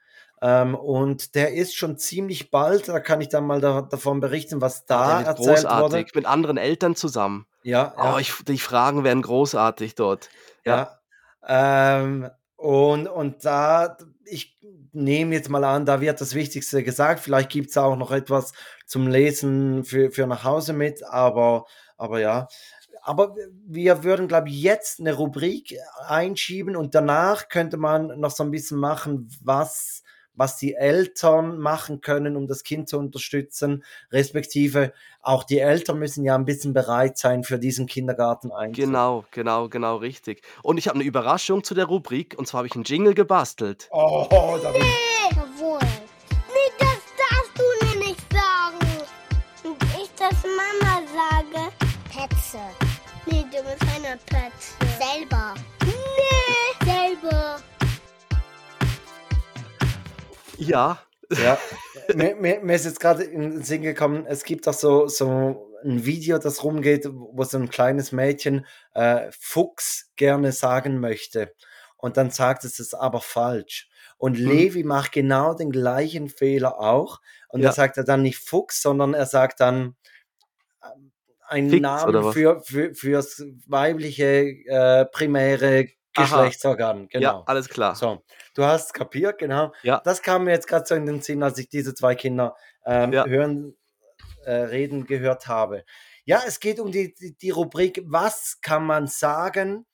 [0.44, 2.90] ähm, und der ist schon ziemlich bald.
[2.90, 6.08] Da kann ich dann mal da, davon berichten, was da ja, erzählt großartig.
[6.08, 6.12] wurde.
[6.16, 7.46] Mit anderen Eltern zusammen.
[7.64, 7.94] Ja.
[7.98, 10.30] Oh, Ich, die Fragen werden großartig dort.
[10.66, 11.00] Ja.
[11.48, 12.02] ja.
[12.02, 14.60] Ähm, und, und da, ich
[14.92, 17.22] nehme jetzt mal an, da wird das Wichtigste gesagt.
[17.22, 18.52] Vielleicht gibt es auch noch etwas
[18.86, 22.50] zum Lesen für, für nach Hause mit, aber, aber ja.
[23.02, 23.34] Aber
[23.66, 28.52] wir würden, glaube ich, jetzt eine Rubrik einschieben und danach könnte man noch so ein
[28.52, 30.03] bisschen machen, was
[30.36, 36.26] was die Eltern machen können, um das Kind zu unterstützen, respektive auch die Eltern müssen
[36.26, 38.86] ja ein bisschen bereit sein für diesen Kindergarten eintritt.
[38.86, 40.42] Genau, genau, genau, richtig.
[40.64, 43.88] Und ich habe eine Überraschung zu der Rubrik und zwar habe ich einen Jingle gebastelt.
[43.92, 45.38] Oh, da bin ich.
[45.38, 45.80] Jawohl.
[46.30, 48.80] Nee, das darfst du mir nicht sagen.
[49.64, 51.72] Und ich das Mama sage.
[52.10, 52.60] Petze.
[53.26, 54.74] Nee, du bist keine Petze.
[55.00, 55.56] Selber.
[60.58, 61.00] Ja.
[61.32, 61.58] Ja,
[62.16, 65.72] mir, mir, mir, ist jetzt gerade in den Sinn gekommen, es gibt auch so, so
[65.84, 71.54] ein Video, das rumgeht, wo so ein kleines Mädchen äh, Fuchs gerne sagen möchte.
[71.98, 73.90] Und dann sagt es es aber falsch.
[74.18, 74.48] Und mhm.
[74.48, 77.20] Levi macht genau den gleichen Fehler auch.
[77.48, 77.70] Und ja.
[77.70, 79.96] da sagt er dann nicht Fuchs, sondern er sagt dann
[80.84, 81.12] ähm,
[81.48, 87.08] einen Fix, Namen für, für, fürs weibliche äh, primäre Geschlechtsorgan.
[87.10, 87.22] Genau.
[87.40, 87.96] Ja, alles klar.
[87.96, 88.24] So,
[88.54, 89.74] du hast kapiert, genau.
[89.84, 90.02] Ja.
[90.04, 93.12] Das kam mir jetzt gerade so in den Sinn, als ich diese zwei Kinder ähm,
[93.14, 93.26] ja.
[93.26, 93.76] hören,
[94.46, 95.86] äh, reden gehört habe.
[96.26, 99.86] Ja, es geht um die, die, die Rubrik, was kann man sagen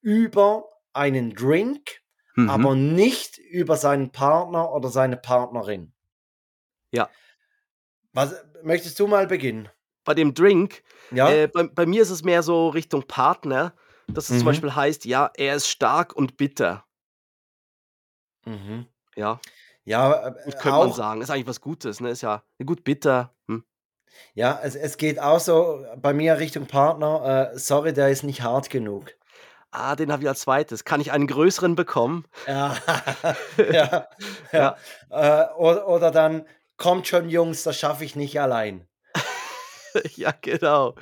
[0.00, 2.00] über einen Drink,
[2.36, 2.50] mhm.
[2.50, 5.92] aber nicht über seinen Partner oder seine Partnerin.
[6.90, 7.08] Ja.
[8.12, 9.68] Was möchtest du mal beginnen?
[10.04, 11.30] Bei dem Drink, ja?
[11.30, 13.74] Äh, bei, bei, mir ist es mehr so Richtung Partner,
[14.08, 14.38] dass es mhm.
[14.38, 16.84] zum Beispiel heißt, ja, er ist stark und bitter.
[18.44, 18.86] Mhm.
[19.14, 19.40] Ja.
[19.84, 21.22] Ja, äh, könnte man sagen.
[21.22, 22.10] Ist eigentlich was Gutes, ne?
[22.10, 23.34] Ist ja gut bitter.
[23.48, 23.64] Hm.
[24.34, 27.50] Ja, es, es geht auch so bei mir Richtung Partner.
[27.52, 29.12] Äh, sorry, der ist nicht hart genug.
[29.72, 30.84] Ah, den habe ich als zweites.
[30.84, 32.26] Kann ich einen größeren bekommen?
[32.46, 32.76] Ja,
[33.56, 33.72] ja,
[34.52, 34.76] ja.
[35.10, 35.46] ja.
[35.48, 36.46] Äh, oder, oder dann,
[36.82, 38.86] kommt schon, Jungs, das schaffe ich nicht allein.
[40.16, 40.96] ja, genau.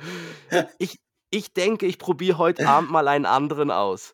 [0.77, 0.99] Ich,
[1.31, 4.13] ich denke, ich probiere heute Abend mal einen anderen aus.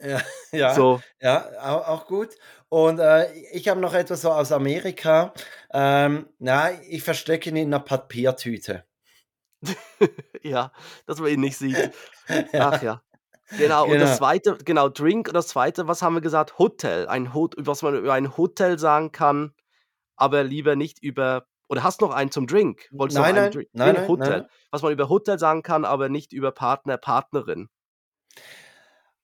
[0.00, 1.00] Ja, ja, so.
[1.20, 2.30] ja auch, auch gut.
[2.68, 5.34] Und äh, ich habe noch etwas so aus Amerika.
[5.72, 8.84] Ähm, na, ich verstecke ihn in einer Papiertüte.
[10.42, 10.72] ja,
[11.06, 11.92] dass man ihn nicht sieht.
[12.52, 13.02] Ach ja.
[13.58, 14.16] Genau, und das genau.
[14.16, 16.58] zweite, genau, Drink und das zweite, was haben wir gesagt?
[16.58, 17.08] Hotel.
[17.08, 19.52] Ein Hot was man über ein Hotel sagen kann,
[20.16, 21.46] aber lieber nicht über.
[21.70, 22.88] Oder hast du noch einen zum Drink?
[22.90, 23.68] Wolltest Nein, einen nein, Drink?
[23.72, 24.28] nein, nein, Hotel.
[24.40, 24.48] nein.
[24.72, 27.68] Was man über Hotel sagen kann, aber nicht über Partner, Partnerin.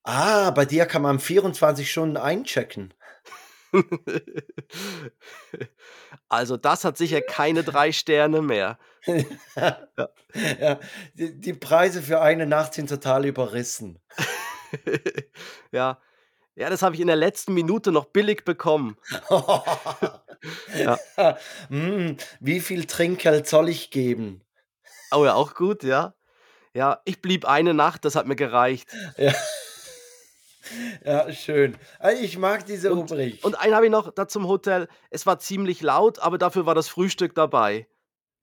[0.05, 2.95] Ah, bei dir kann man 24 Stunden einchecken.
[6.29, 8.79] Also, das hat sicher keine drei Sterne mehr.
[9.57, 9.89] Ja.
[10.61, 10.79] Ja,
[11.15, 13.99] die die Preise für eine Nacht sind total überrissen.
[15.73, 16.01] Ja.
[16.55, 18.97] Ja, das habe ich in der letzten Minute noch billig bekommen.
[20.77, 20.99] Ja.
[21.69, 24.43] Hm, wie viel Trinkgeld soll ich geben?
[25.13, 26.15] Oh ja, auch gut, ja.
[26.75, 28.89] Ja, ich blieb eine Nacht, das hat mir gereicht.
[29.17, 29.33] Ja.
[31.05, 31.77] Ja, schön.
[32.21, 33.45] Ich mag diese Und Rubrik.
[33.45, 34.89] und einen habe ich noch da zum Hotel.
[35.11, 37.87] Es war ziemlich laut, aber dafür war das Frühstück dabei.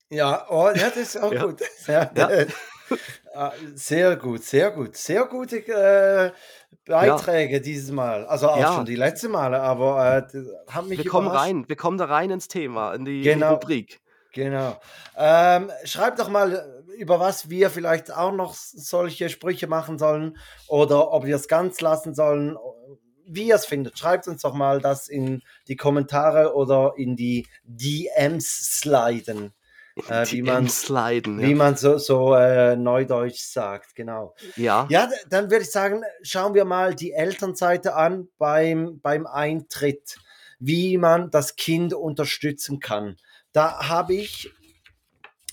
[0.10, 1.45] Ja, oh, ja, das ist auch Ja.
[1.47, 1.60] gut.
[1.88, 2.29] Ja, Ja.
[3.36, 4.96] Ah, sehr gut, sehr gut.
[4.96, 6.32] Sehr gute äh,
[6.86, 8.26] Beiträge dieses Mal.
[8.28, 11.67] Also auch schon die letzten Male, aber äh, haben mich Wir kommen rein.
[11.67, 14.02] Wir kommen da rein ins Thema, in die, in die Genau, Rubrik.
[14.34, 14.80] genau.
[15.17, 21.12] Ähm, schreibt doch mal, über was wir vielleicht auch noch solche Sprüche machen sollen oder
[21.12, 22.56] ob wir es ganz lassen sollen.
[23.26, 27.48] Wie ihr es findet, schreibt uns doch mal das in die Kommentare oder in die
[27.63, 29.54] DMs sliden.
[30.10, 34.36] Äh, wie man, sliden, wie man so, so äh, neudeutsch sagt, genau.
[34.56, 34.88] Ja.
[34.89, 40.17] Ja, dann würde ich sagen, schauen wir mal die Elternseite an beim, beim Eintritt,
[40.60, 43.17] wie man das Kind unterstützen kann.
[43.51, 44.51] Da habe ich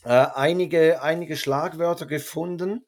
[0.05, 2.87] äh, einige, einige Schlagwörter gefunden.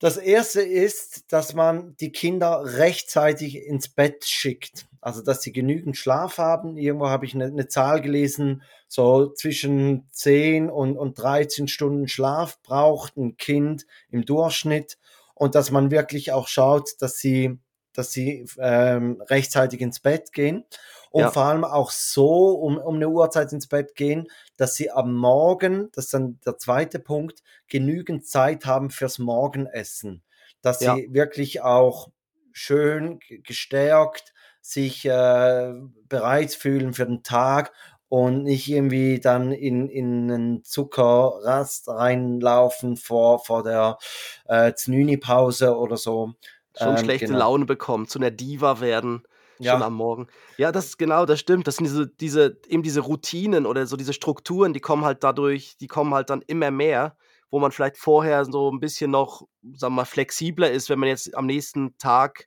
[0.00, 4.86] Das erste ist, dass man die Kinder rechtzeitig ins Bett schickt.
[5.02, 6.78] Also, dass sie genügend Schlaf haben.
[6.78, 12.60] Irgendwo habe ich eine, eine Zahl gelesen, so zwischen 10 und, und 13 Stunden Schlaf
[12.62, 14.96] braucht ein Kind im Durchschnitt.
[15.34, 17.58] Und dass man wirklich auch schaut, dass sie,
[17.92, 20.64] dass sie ähm, rechtzeitig ins Bett gehen
[21.10, 21.30] und ja.
[21.30, 25.90] vor allem auch so um, um eine Uhrzeit ins Bett gehen, dass sie am Morgen,
[25.92, 30.22] das ist dann der zweite Punkt, genügend Zeit haben fürs Morgenessen.
[30.62, 30.94] Dass ja.
[30.94, 32.10] sie wirklich auch
[32.52, 35.72] schön gestärkt sich äh,
[36.08, 37.72] bereit fühlen für den Tag
[38.08, 43.98] und nicht irgendwie dann in, in einen Zuckerrast reinlaufen vor, vor der
[44.46, 46.34] äh, Znüni-Pause oder so.
[46.76, 47.38] Schon ähm, schlechte genau.
[47.38, 49.22] Laune bekommen, zu einer Diva werden
[49.64, 49.72] ja.
[49.72, 50.26] schon am Morgen.
[50.56, 51.66] Ja, das ist genau, das stimmt.
[51.66, 55.76] Das sind diese, diese, eben diese Routinen oder so diese Strukturen, die kommen halt dadurch,
[55.78, 57.16] die kommen halt dann immer mehr,
[57.50, 59.42] wo man vielleicht vorher so ein bisschen noch,
[59.74, 62.46] sagen wir mal, flexibler ist, wenn man jetzt am nächsten Tag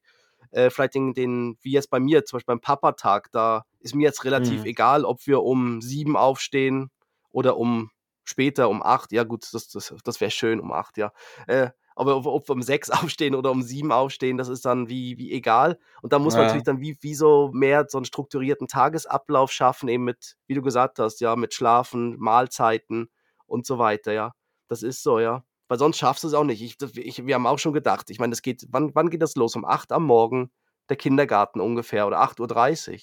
[0.52, 4.04] äh, vielleicht den, den, wie jetzt bei mir, zum Beispiel beim Papa-Tag, da ist mir
[4.04, 4.65] jetzt relativ mhm.
[4.65, 6.89] egal, ob wir um sieben aufstehen
[7.32, 7.91] oder um
[8.23, 9.12] später um acht.
[9.12, 11.12] Ja, gut, das, das, das wäre schön um acht, ja.
[11.47, 15.17] Äh, aber ob, wir um sechs aufstehen oder um sieben aufstehen, das ist dann wie,
[15.17, 15.77] wie egal.
[16.01, 19.89] Und da muss man natürlich dann wie, wie so mehr so einen strukturierten Tagesablauf schaffen,
[19.89, 23.10] eben mit, wie du gesagt hast, ja, mit Schlafen, Mahlzeiten
[23.45, 24.34] und so weiter, ja.
[24.67, 25.43] Das ist so, ja.
[25.67, 26.62] Weil sonst schaffst du es auch nicht.
[26.62, 29.36] Ich, ich, wir haben auch schon gedacht, ich meine, das geht, wann, wann geht das
[29.36, 29.56] los?
[29.56, 30.51] Um acht am Morgen,
[30.89, 32.99] der Kindergarten ungefähr oder 8.30 Uhr.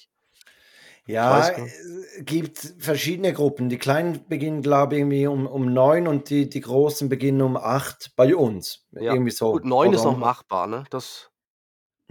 [1.07, 3.69] Ja, es äh, gibt verschiedene Gruppen.
[3.69, 7.57] Die Kleinen beginnen, glaube ich, irgendwie um, um neun und die, die Großen beginnen um
[7.57, 8.85] acht bei uns.
[8.91, 9.13] Ja.
[9.13, 9.53] Irgendwie so.
[9.53, 10.83] Gut, neun ist noch machbar, ne?
[10.89, 11.31] Das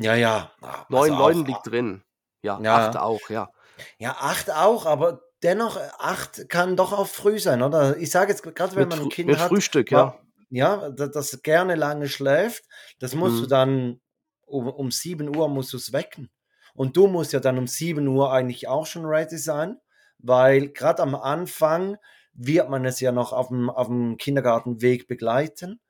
[0.00, 0.52] ja, ja.
[0.60, 2.02] Also neun, neun liegt drin.
[2.42, 3.50] Ja, ja, acht auch, ja.
[3.98, 7.96] Ja, acht auch, aber dennoch, acht kann doch auch früh sein, oder?
[7.98, 9.48] Ich sage jetzt gerade, wenn man ein Kind mit hat.
[9.48, 10.18] Frühstück, ja.
[10.48, 12.64] Ja, das, das gerne lange schläft,
[12.98, 13.40] das musst mhm.
[13.40, 14.00] du dann
[14.46, 16.28] um, um 7 Uhr musst du es wecken.
[16.74, 19.76] Und du musst ja dann um 7 Uhr eigentlich auch schon ready sein,
[20.18, 21.96] weil gerade am Anfang
[22.32, 25.80] wird man es ja noch auf dem, auf dem Kindergartenweg begleiten.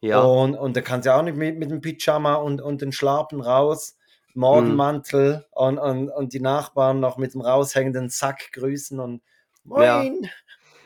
[0.00, 0.20] Ja.
[0.20, 2.92] Und, und da kannst du ja auch nicht mit, mit dem Pyjama und, und den
[2.92, 3.96] Schlappen raus,
[4.34, 5.42] Morgenmantel mhm.
[5.50, 9.22] und, und, und die Nachbarn noch mit dem raushängenden Sack grüßen und
[9.64, 10.22] Moin!
[10.22, 10.30] Ja.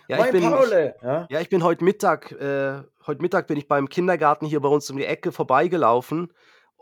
[0.08, 0.96] Ja, Moin, ich bin, Paule.
[1.00, 1.26] Ja?
[1.30, 1.40] ja?
[1.40, 4.96] ich bin heute Mittag, äh, heute Mittag bin ich beim Kindergarten hier bei uns um
[4.96, 6.32] die Ecke vorbeigelaufen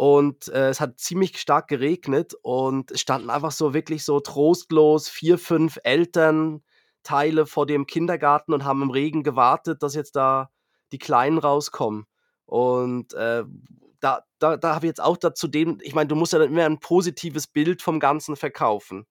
[0.00, 5.10] und äh, es hat ziemlich stark geregnet und es standen einfach so wirklich so trostlos
[5.10, 10.48] vier, fünf Elternteile vor dem Kindergarten und haben im Regen gewartet, dass jetzt da
[10.90, 12.06] die Kleinen rauskommen.
[12.46, 13.44] Und äh,
[14.00, 16.48] da, da, da habe ich jetzt auch dazu den, ich meine, du musst ja dann
[16.48, 19.04] immer ein positives Bild vom Ganzen verkaufen.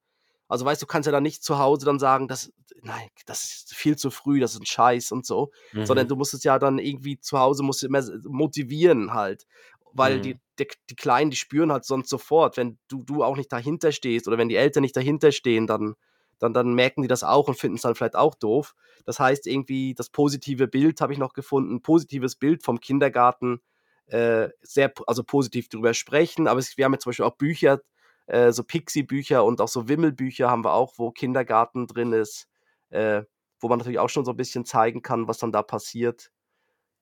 [0.48, 3.74] Also weißt du, kannst ja dann nicht zu Hause dann sagen, das, nein, das ist
[3.76, 5.86] viel zu früh, das ist ein Scheiß und so, mhm.
[5.86, 9.46] sondern du musst es ja dann irgendwie zu Hause musst du immer motivieren halt
[9.92, 10.22] weil mhm.
[10.22, 13.92] die, die, die, Kleinen, die spüren halt sonst sofort, wenn du, du auch nicht dahinter
[13.92, 15.94] stehst oder wenn die Eltern nicht dahinter stehen, dann,
[16.38, 18.74] dann, dann merken die das auch und finden es dann vielleicht auch doof.
[19.04, 23.60] Das heißt, irgendwie das positive Bild habe ich noch gefunden, positives Bild vom Kindergarten,
[24.06, 27.80] äh, sehr, also positiv darüber sprechen, aber es, wir haben jetzt zum Beispiel auch Bücher,
[28.26, 32.48] äh, so Pixie-Bücher und auch so Wimmelbücher haben wir auch, wo Kindergarten drin ist,
[32.90, 33.22] äh,
[33.60, 36.30] wo man natürlich auch schon so ein bisschen zeigen kann, was dann da passiert.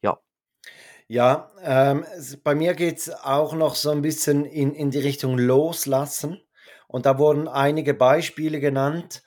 [0.02, 0.18] Ja.
[1.08, 2.04] Ja, ähm,
[2.44, 6.40] bei mir geht es auch noch so ein bisschen in, in die Richtung Loslassen.
[6.86, 9.22] Und da wurden einige Beispiele genannt.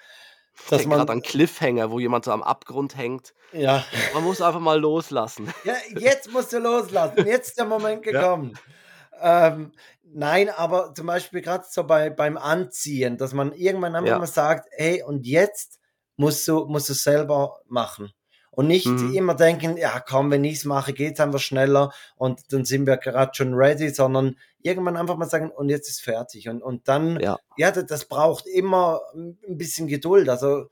[0.69, 3.33] Dass man gerade an Cliffhanger, wo jemand so am Abgrund hängt.
[3.51, 3.83] Ja.
[4.13, 5.51] Man muss einfach mal loslassen.
[5.63, 7.25] Ja, jetzt musst du loslassen.
[7.25, 8.53] Jetzt ist der Moment gekommen.
[9.19, 9.47] Ja.
[9.47, 9.71] Ähm,
[10.03, 14.19] nein, aber zum Beispiel gerade so bei, beim Anziehen, dass man irgendwann einfach ja.
[14.19, 15.79] mal sagt, hey, und jetzt
[16.15, 18.11] musst du, musst du selber machen.
[18.53, 19.13] Und nicht mhm.
[19.13, 22.85] immer denken, ja komm, wenn ich es mache, geht es einfach schneller und dann sind
[22.85, 26.49] wir gerade schon ready, sondern irgendwann einfach mal sagen, und jetzt ist fertig.
[26.49, 30.27] Und, und dann, ja, ja das, das braucht immer ein bisschen Geduld.
[30.27, 30.65] Also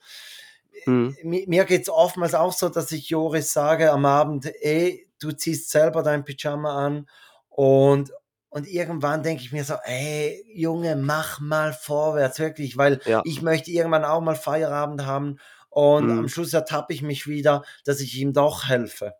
[0.86, 1.16] mhm.
[1.24, 5.70] mir geht es oftmals auch so, dass ich Joris sage am Abend, ey, du ziehst
[5.70, 7.08] selber dein Pyjama an
[7.50, 8.12] und,
[8.50, 13.22] und irgendwann denke ich mir so, ey, Junge, mach mal vorwärts, wirklich, weil ja.
[13.24, 15.40] ich möchte irgendwann auch mal Feierabend haben
[15.70, 16.20] und mhm.
[16.20, 19.14] am Schluss ertappe ich mich wieder, dass ich ihm doch helfe.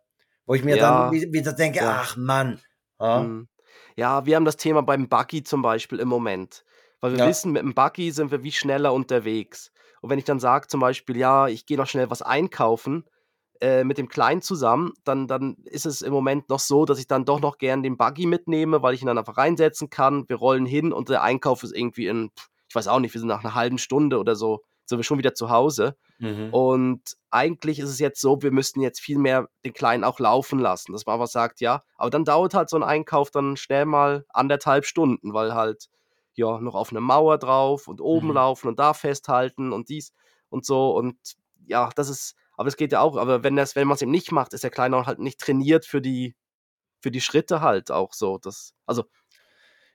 [0.46, 1.10] Wo ich mir ja.
[1.10, 2.00] dann wieder denke, ja.
[2.02, 2.60] ach Mann.
[2.98, 3.20] Ja.
[3.20, 3.48] Mhm.
[3.96, 6.64] ja, wir haben das Thema beim Buggy zum Beispiel im Moment.
[7.00, 9.72] Weil wir wissen, mit dem Buggy sind wir wie schneller unterwegs.
[10.02, 13.04] Und wenn ich dann sage zum Beispiel, ja, ich gehe noch schnell was einkaufen,
[13.60, 17.06] äh, mit dem Kleinen zusammen, dann, dann ist es im Moment noch so, dass ich
[17.06, 20.28] dann doch noch gern den Buggy mitnehme, weil ich ihn dann einfach reinsetzen kann.
[20.28, 22.30] Wir rollen hin und der Einkauf ist irgendwie in,
[22.68, 25.18] ich weiß auch nicht, wir sind nach einer halben Stunde oder so sind wir schon
[25.18, 25.96] wieder zu Hause.
[26.18, 26.52] Mhm.
[26.52, 30.58] Und eigentlich ist es jetzt so, wir müssten jetzt viel mehr den Kleinen auch laufen
[30.58, 30.92] lassen.
[30.92, 34.26] Dass man aber sagt, ja, aber dann dauert halt so ein Einkauf dann schnell mal
[34.28, 35.88] anderthalb Stunden, weil halt
[36.34, 38.34] ja noch auf eine Mauer drauf und oben mhm.
[38.34, 40.12] laufen und da festhalten und dies
[40.50, 40.94] und so.
[40.94, 41.16] Und
[41.66, 44.10] ja, das ist, aber es geht ja auch, aber wenn das, wenn man es eben
[44.10, 46.34] nicht macht, ist der Kleine auch halt nicht trainiert für die,
[47.00, 48.38] für die Schritte halt auch so.
[48.38, 49.04] Das, also.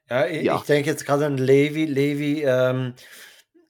[0.09, 0.55] Ja, ich, ja.
[0.55, 1.85] ich denke jetzt gerade an Levi.
[1.85, 2.93] Levi, ähm,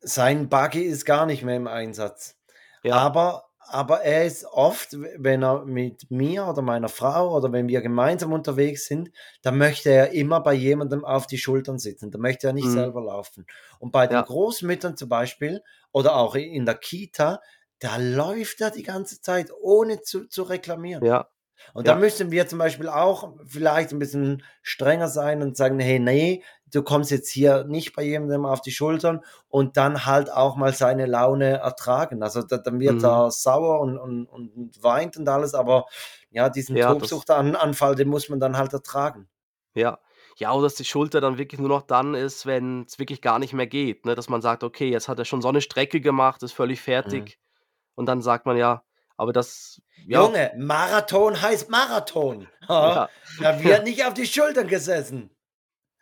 [0.06, 2.38] sein Buggy ist gar nicht mehr im Einsatz.
[2.84, 2.96] Ja.
[2.96, 7.82] Aber, aber er ist oft, wenn er mit mir oder meiner Frau oder wenn wir
[7.82, 12.12] gemeinsam unterwegs sind, dann möchte er immer bei jemandem auf die Schultern sitzen.
[12.12, 12.74] Da möchte er nicht mhm.
[12.74, 13.48] selber laufen.
[13.80, 14.22] Und bei den ja.
[14.22, 17.42] Großmüttern zum Beispiel oder auch in der Kita,
[17.80, 21.04] da läuft er die ganze Zeit, ohne zu, zu reklamieren.
[21.04, 21.28] Ja.
[21.74, 21.94] Und ja.
[21.94, 26.44] da müssen wir zum Beispiel auch vielleicht ein bisschen strenger sein und sagen, hey, nee,
[26.76, 30.74] du kommst jetzt hier nicht bei jemandem auf die Schultern und dann halt auch mal
[30.74, 32.22] seine Laune ertragen.
[32.22, 33.06] Also da, dann wird mhm.
[33.06, 35.86] er sauer und, und, und, weint und alles, aber
[36.30, 39.30] ja, diesen ja, Tobsuchtanfall, den muss man dann halt ertragen.
[39.74, 40.00] Ja.
[40.38, 43.40] Ja, oder dass die Schulter dann wirklich nur noch dann ist, wenn es wirklich gar
[43.40, 44.06] nicht mehr geht.
[44.06, 44.16] Ne?
[44.16, 47.38] Dass man sagt, okay, jetzt hat er schon so eine Strecke gemacht, ist völlig fertig.
[47.38, 47.94] Mhm.
[47.96, 48.84] Und dann sagt man ja,
[49.16, 49.82] aber das.
[50.06, 50.24] Ja.
[50.24, 52.50] Junge, Marathon heißt Marathon.
[52.68, 53.08] Ja.
[53.40, 55.35] Da wird nicht auf die Schultern gesessen.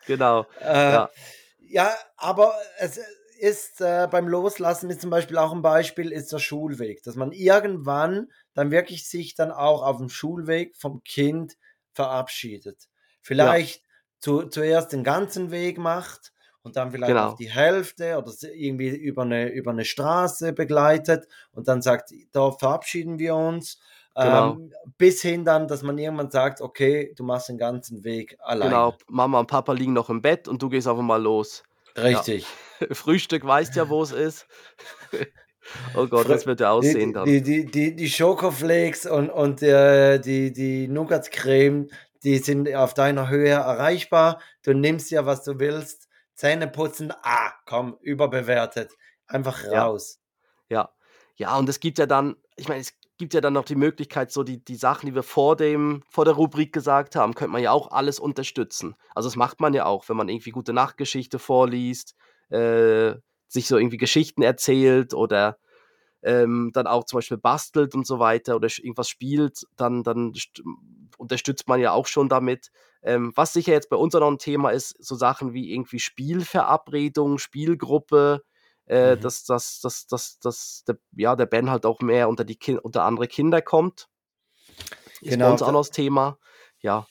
[0.07, 0.45] Genau.
[0.61, 1.09] Äh, ja.
[1.59, 2.99] ja, aber es
[3.39, 7.31] ist äh, beim Loslassen ist zum Beispiel auch ein Beispiel, ist der Schulweg, dass man
[7.31, 11.57] irgendwann dann wirklich sich dann auch auf dem Schulweg vom Kind
[11.91, 12.87] verabschiedet.
[13.21, 13.89] Vielleicht ja.
[14.19, 17.35] zu, zuerst den ganzen Weg macht und dann vielleicht genau.
[17.35, 23.19] die Hälfte oder irgendwie über eine, über eine Straße begleitet und dann sagt, da verabschieden
[23.19, 23.79] wir uns
[24.15, 24.53] Genau.
[24.53, 28.69] Ähm, bis hin dann, dass man irgendwann sagt, okay, du machst den ganzen Weg allein.
[28.69, 31.63] Genau, Mama und Papa liegen noch im Bett und du gehst einfach mal los.
[31.97, 32.45] Richtig.
[32.79, 32.87] Ja.
[32.91, 34.47] Frühstück weißt ja, wo es ist.
[35.95, 37.25] Oh Gott, das wird ja aussehen die, dann.
[37.25, 41.87] Die, die, die, die Schokoflakes und, und äh, die, die Nougat-Creme,
[42.21, 44.41] die sind auf deiner Höhe erreichbar.
[44.63, 46.09] Du nimmst ja, was du willst.
[46.35, 48.91] Zähne putzen, ah, komm, überbewertet.
[49.25, 50.19] Einfach raus.
[50.67, 50.79] Ja.
[50.79, 50.89] ja.
[51.35, 54.31] Ja, und es gibt ja dann, ich meine, es gibt ja dann noch die Möglichkeit,
[54.31, 57.61] so die, die Sachen, die wir vor, dem, vor der Rubrik gesagt haben, könnte man
[57.61, 58.95] ja auch alles unterstützen.
[59.15, 62.15] Also das macht man ja auch, wenn man irgendwie gute Nachtgeschichte vorliest,
[62.49, 63.13] äh,
[63.47, 65.57] sich so irgendwie Geschichten erzählt oder
[66.23, 70.33] ähm, dann auch zum Beispiel bastelt und so weiter oder irgendwas spielt, dann, dann
[71.17, 72.71] unterstützt man ja auch schon damit.
[73.03, 75.99] Ähm, was sicher jetzt bei uns auch noch ein Thema ist, so Sachen wie irgendwie
[75.99, 78.43] Spielverabredung, Spielgruppe,
[78.87, 79.21] äh, mhm.
[79.21, 82.79] dass, dass, dass, dass, dass der, ja, der Ben halt auch mehr unter, die kind
[82.83, 84.07] unter andere Kinder kommt.
[85.21, 85.45] Ist genau.
[85.47, 86.37] bei uns auch noch das Thema.
[86.79, 87.07] Ja.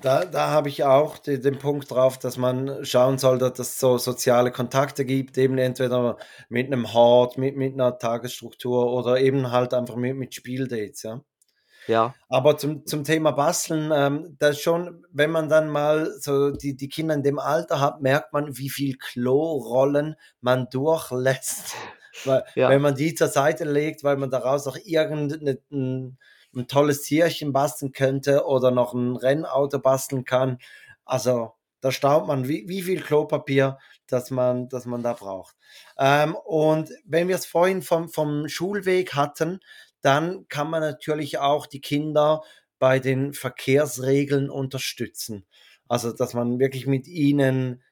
[0.00, 3.78] Da, da habe ich auch die, den Punkt drauf, dass man schauen soll, dass es
[3.78, 6.16] so soziale Kontakte gibt, eben entweder
[6.48, 11.20] mit einem Hort, mit, mit einer Tagesstruktur oder eben halt einfach mit, mit Spieldates, ja.
[11.86, 12.14] Ja.
[12.28, 16.88] Aber zum, zum Thema Basteln, ähm, das schon, wenn man dann mal so die, die
[16.88, 21.74] Kinder in dem Alter hat, merkt man, wie viel Klorollen man durchlässt.
[22.24, 22.68] weil, ja.
[22.68, 26.18] Wenn man die zur Seite legt, weil man daraus auch irgendein
[26.56, 30.58] ein tolles Tierchen basteln könnte oder noch ein Rennauto basteln kann.
[31.04, 35.56] Also da staunt man, wie, wie viel Klopapier das man, das man da braucht.
[35.98, 39.60] Ähm, und wenn wir es vorhin vom, vom Schulweg hatten,
[40.04, 42.42] dann kann man natürlich auch die Kinder
[42.78, 45.46] bei den Verkehrsregeln unterstützen.
[45.88, 47.82] Also, dass man wirklich mit ihnen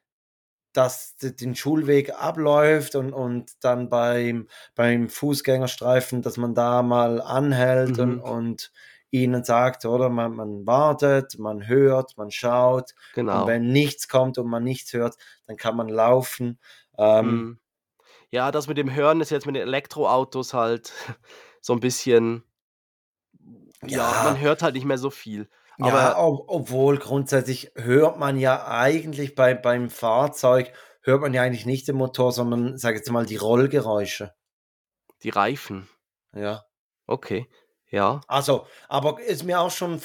[0.73, 7.97] das, den Schulweg abläuft und, und dann beim, beim Fußgängerstreifen, dass man da mal anhält
[7.97, 8.03] mhm.
[8.03, 8.71] und, und
[9.11, 12.93] ihnen sagt, oder man, man wartet, man hört, man schaut.
[13.13, 13.41] Genau.
[13.41, 16.59] Und wenn nichts kommt und man nichts hört, dann kann man laufen.
[16.97, 17.59] Ähm, mhm.
[18.31, 20.91] Ja, das mit dem Hören ist jetzt mit den Elektroautos halt
[21.63, 22.43] so ein bisschen,
[23.81, 25.49] ja, man hört halt nicht mehr so viel.
[25.79, 31.41] Aber ja, ob, obwohl grundsätzlich hört man ja eigentlich bei, beim Fahrzeug, hört man ja
[31.41, 34.35] eigentlich nicht den Motor, sondern, sag jetzt mal, die Rollgeräusche.
[35.23, 35.87] Die Reifen.
[36.35, 36.65] Ja.
[37.07, 37.49] Okay,
[37.89, 38.19] ja.
[38.27, 40.01] Also, aber ist mir auch schon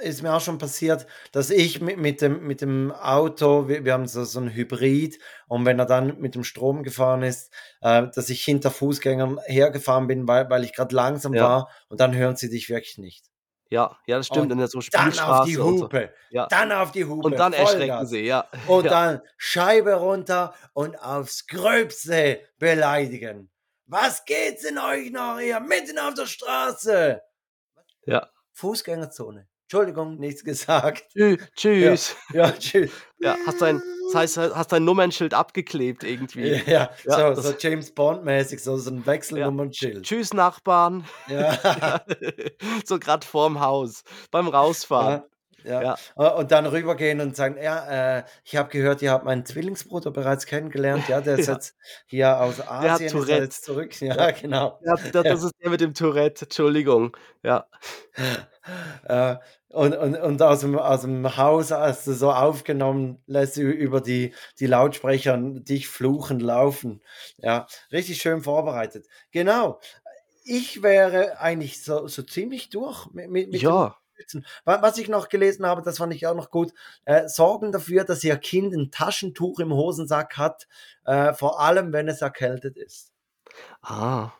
[0.00, 3.92] ist mir auch schon passiert, dass ich mit, mit, dem, mit dem Auto, wir, wir
[3.92, 5.18] haben so, so ein Hybrid,
[5.48, 10.06] und wenn er dann mit dem Strom gefahren ist, äh, dass ich hinter Fußgängern hergefahren
[10.06, 11.42] bin, weil, weil ich gerade langsam ja.
[11.42, 13.26] war und dann hören sie dich wirklich nicht.
[13.70, 14.50] Ja, ja, das stimmt.
[14.50, 16.12] Und in so dann auf die Hupe.
[16.30, 16.34] So.
[16.36, 16.46] Ja.
[16.46, 17.26] Dann auf die Hupe.
[17.26, 17.74] Und dann Vollgas.
[17.74, 18.48] erschrecken sie, ja.
[18.66, 18.90] Und ja.
[18.90, 23.50] dann Scheibe runter und aufs Gröbste beleidigen.
[23.86, 25.60] Was geht's in euch noch hier?
[25.60, 27.22] Mitten auf der Straße.
[28.06, 28.28] Ja.
[28.52, 29.48] Fußgängerzone.
[29.70, 31.04] Entschuldigung, nichts gesagt.
[31.54, 32.16] Tschüss.
[32.32, 32.90] Ja, ja tschüss.
[33.20, 36.52] Ja, hast dein, das heißt, hast dein Nummernschild abgeklebt irgendwie.
[36.70, 40.04] Ja, ja so, so, James Bond-mäßig, so, so ein Wechselnummernschild.
[40.04, 41.04] Tschüss, Nachbarn.
[41.26, 42.00] Ja.
[42.84, 45.24] so gerade vorm Haus, beim Rausfahren.
[45.64, 45.82] Ja.
[45.82, 45.96] ja.
[46.16, 50.10] Äh, und dann rübergehen und sagen, ja, äh, ich habe gehört, ihr habt meinen Zwillingsbruder
[50.10, 51.08] bereits kennengelernt.
[51.08, 51.54] Ja, der ist ja.
[51.54, 54.00] jetzt hier aus Asien ist jetzt zurück.
[54.00, 54.78] Ja, genau.
[54.84, 57.16] Ja, das, das ist der mit dem Tourette, Entschuldigung.
[57.42, 57.66] Ja.
[59.04, 59.36] Äh,
[59.70, 64.00] und, und, und aus, dem, aus dem Haus hast du so aufgenommen, lässt du über
[64.00, 67.02] die, die Lautsprecher dich fluchen laufen.
[67.38, 69.06] Ja, richtig schön vorbereitet.
[69.30, 69.80] Genau.
[70.44, 73.96] Ich wäre eigentlich so, so ziemlich durch mit, mit, mit ja.
[74.64, 76.72] Was ich noch gelesen habe, das fand ich auch noch gut,
[77.04, 80.66] äh, sorgen dafür, dass ihr Kind ein Taschentuch im Hosensack hat,
[81.04, 83.12] äh, vor allem wenn es erkältet ist.
[83.82, 84.32] Ah.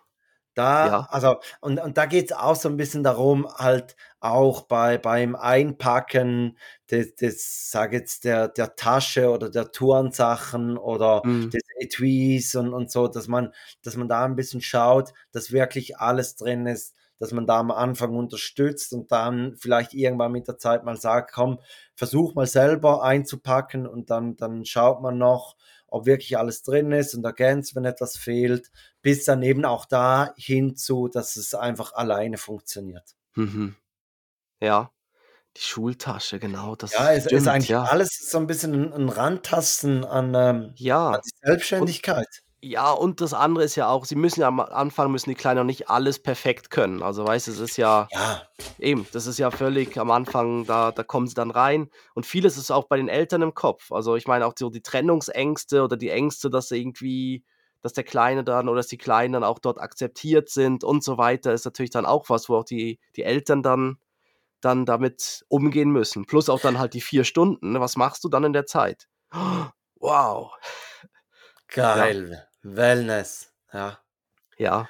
[0.59, 1.09] Da, ja.
[1.11, 5.37] also, und, und da geht es auch so ein bisschen darum, halt auch bei, beim
[5.37, 6.59] Einpacken
[6.91, 11.51] des, des sag jetzt, der, der Tasche oder der Tourensachen oder mhm.
[11.51, 13.53] des Etuis und, und so, dass man,
[13.83, 17.71] dass man da ein bisschen schaut, dass wirklich alles drin ist, dass man da am
[17.71, 21.61] Anfang unterstützt und dann vielleicht irgendwann mit der Zeit mal sagt, komm,
[21.95, 25.57] versuch mal selber einzupacken und dann, dann schaut man noch,
[25.89, 28.71] ob wirklich alles drin ist und ergänzt, wenn etwas fehlt,
[29.03, 33.17] bis dann eben auch da hinzu, dass es einfach alleine funktioniert.
[33.35, 33.75] Mhm.
[34.61, 34.93] Ja,
[35.57, 37.85] die Schultasche, genau, das Ja, es ist eigentlich ja.
[37.85, 42.43] alles so ein bisschen ein, Rantasten an, ähm, Ja, an die Selbstständigkeit.
[42.63, 45.67] Ja, und das andere ist ja auch, sie müssen ja am Anfang müssen die Kleinen
[45.67, 47.03] nicht alles perfekt können.
[47.03, 48.49] Also weißt du, es ist ja Ja.
[48.79, 52.57] eben, das ist ja völlig am Anfang, da da kommen sie dann rein und vieles
[52.59, 53.93] ist auch bei den Eltern im Kopf.
[53.93, 57.45] Also, ich meine auch so die Trennungsängste oder die Ängste, dass irgendwie
[57.83, 61.19] dass der Kleine dann oder dass die Kleinen dann auch dort akzeptiert sind und so
[61.19, 63.99] weiter, ist natürlich dann auch was, wo auch die die Eltern dann
[64.63, 66.27] dann damit umgehen müssen.
[66.27, 67.81] Plus auch dann halt die vier Stunden, ne?
[67.81, 69.09] Was machst du dann in der Zeit?
[70.01, 70.53] Wow.
[71.71, 72.15] Geil.
[72.33, 72.48] Ja.
[72.63, 73.53] Wellness.
[73.73, 73.99] Ja.
[74.57, 74.89] Ja.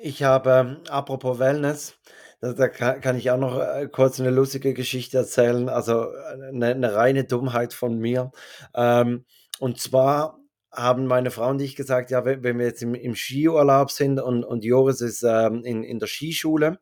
[0.00, 1.98] Ich habe, ähm, apropos Wellness,
[2.40, 5.68] da, kann, ich auch noch äh, kurz eine lustige Geschichte erzählen.
[5.68, 8.30] Also eine, eine reine Dummheit von mir.
[8.74, 9.24] Ähm,
[9.58, 10.38] und zwar
[10.70, 14.20] haben meine Frau und ich gesagt, ja, wenn, wenn wir jetzt im, im, Skiurlaub sind
[14.20, 16.78] und, und Joris ist ähm, in, in der Skischule,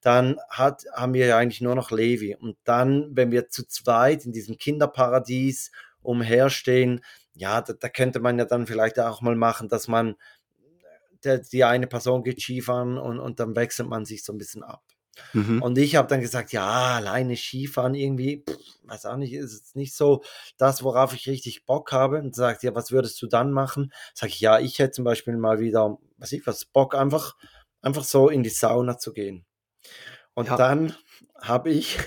[0.00, 2.36] dann hat, haben wir ja eigentlich nur noch Levi.
[2.36, 7.00] Und dann, wenn wir zu zweit in diesem Kinderparadies umherstehen,
[7.34, 10.16] ja, da, da könnte man ja dann vielleicht auch mal machen, dass man,
[11.24, 14.62] der, die eine Person geht Skifahren und, und dann wechselt man sich so ein bisschen
[14.62, 14.82] ab.
[15.32, 15.62] Mhm.
[15.62, 19.74] Und ich habe dann gesagt, ja, alleine Skifahren irgendwie, pff, weiß auch nicht, ist es
[19.74, 20.22] nicht so
[20.56, 22.18] das, worauf ich richtig Bock habe.
[22.18, 23.92] Und sagt, ja, was würdest du dann machen?
[24.14, 27.36] Sag ich, ja, ich hätte zum Beispiel mal wieder, was ich was, Bock, einfach,
[27.82, 29.44] einfach so in die Sauna zu gehen.
[30.34, 30.56] Und ja.
[30.56, 30.94] dann
[31.40, 31.98] habe ich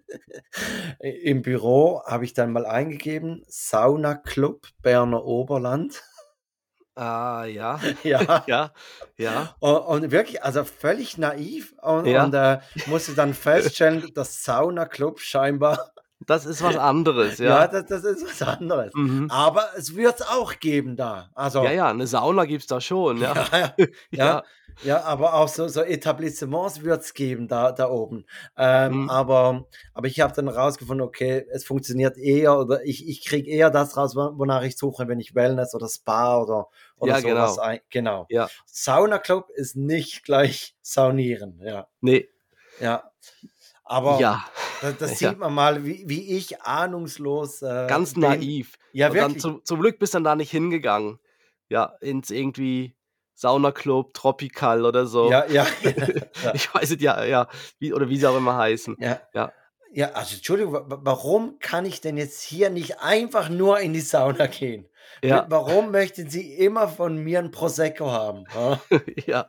[1.00, 6.02] im Büro, habe ich dann mal eingegeben, Sauna Club Berner Oberland.
[6.94, 7.80] Ah, ja.
[8.02, 8.44] ja.
[8.46, 8.70] ja.
[9.16, 9.56] Ja.
[9.60, 12.24] Und, und, wirklich, also völlig naiv und, ja.
[12.24, 15.92] und äh, musste dann feststellen, dass Sauna Club scheinbar.
[16.26, 17.62] Das ist was anderes, ja.
[17.62, 18.92] Ja, das, das ist was anderes.
[18.94, 19.28] Mhm.
[19.28, 21.30] Aber es wird es auch geben da.
[21.34, 23.34] Also, ja, ja, eine Sauna gibt es da schon, ja.
[23.52, 23.74] ja,
[24.10, 24.42] ja,
[24.82, 24.92] ja.
[24.92, 28.26] Ja, aber auch so, so Etablissements wird es geben da, da oben.
[28.56, 29.10] Ähm, mhm.
[29.10, 33.70] aber, aber ich habe dann rausgefunden, okay, es funktioniert eher oder ich, ich kriege eher
[33.70, 37.66] das raus, wonach ich suche, wenn ich Wellness oder Spa oder, oder ja, sowas genau.
[37.66, 37.80] ein.
[37.90, 38.26] Genau.
[38.28, 38.48] Ja.
[38.66, 41.86] Sauna Club ist nicht gleich Saunieren, ja.
[42.00, 42.28] Nee.
[42.80, 43.10] Ja.
[43.84, 44.44] Aber ja.
[44.80, 47.62] das, das sieht man mal, wie, wie ich ahnungslos.
[47.62, 48.78] Äh, Ganz naiv.
[48.92, 49.32] Ja, Und wirklich.
[49.34, 51.18] Dann, zum, zum Glück bist du dann da nicht hingegangen.
[51.68, 52.94] Ja, ins irgendwie
[53.34, 55.30] Saunaclub, Tropical oder so.
[55.30, 55.66] Ja, ja.
[55.82, 56.54] ja.
[56.54, 58.96] ich weiß es ja, ja, wie, oder wie sie auch immer heißen.
[58.98, 59.20] Ja.
[59.34, 59.52] ja.
[59.94, 64.46] Ja, also Entschuldigung, warum kann ich denn jetzt hier nicht einfach nur in die Sauna
[64.46, 64.88] gehen?
[65.22, 65.46] Ja.
[65.48, 68.44] Warum möchten Sie immer von mir ein Prosecco haben?
[69.26, 69.48] ja.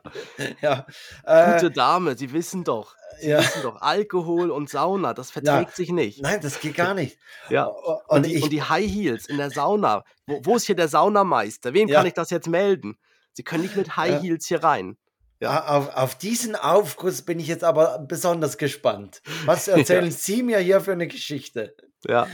[0.60, 0.86] ja.
[1.22, 2.94] Gute äh, Dame, Sie wissen doch.
[3.20, 3.38] Sie ja.
[3.38, 5.74] wissen doch, Alkohol und Sauna, das verträgt ja.
[5.74, 6.22] sich nicht.
[6.22, 7.18] Nein, das geht gar nicht.
[7.48, 7.64] Ja.
[7.64, 10.04] Und, und, die, ich, und die, High Heels in der Sauna.
[10.26, 11.74] Wo, wo ist hier der Saunameister?
[11.74, 12.96] Wem kann ich das jetzt melden?
[13.34, 14.96] Sie können nicht mit High Heels hier rein.
[15.40, 15.66] Ja.
[15.66, 19.20] Auf, auf, diesen Aufguss bin ich jetzt aber besonders gespannt.
[19.44, 20.10] Was erzählen ja.
[20.10, 21.76] Sie mir hier für eine Geschichte?
[22.06, 22.28] Ja.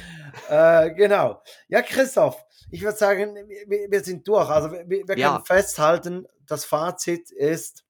[0.48, 1.42] Äh, genau.
[1.68, 3.34] Ja, Christoph, ich würde sagen,
[3.66, 4.48] wir, wir, sind durch.
[4.48, 5.42] Also wir, wir können ja.
[5.44, 7.84] festhalten, das Fazit ist,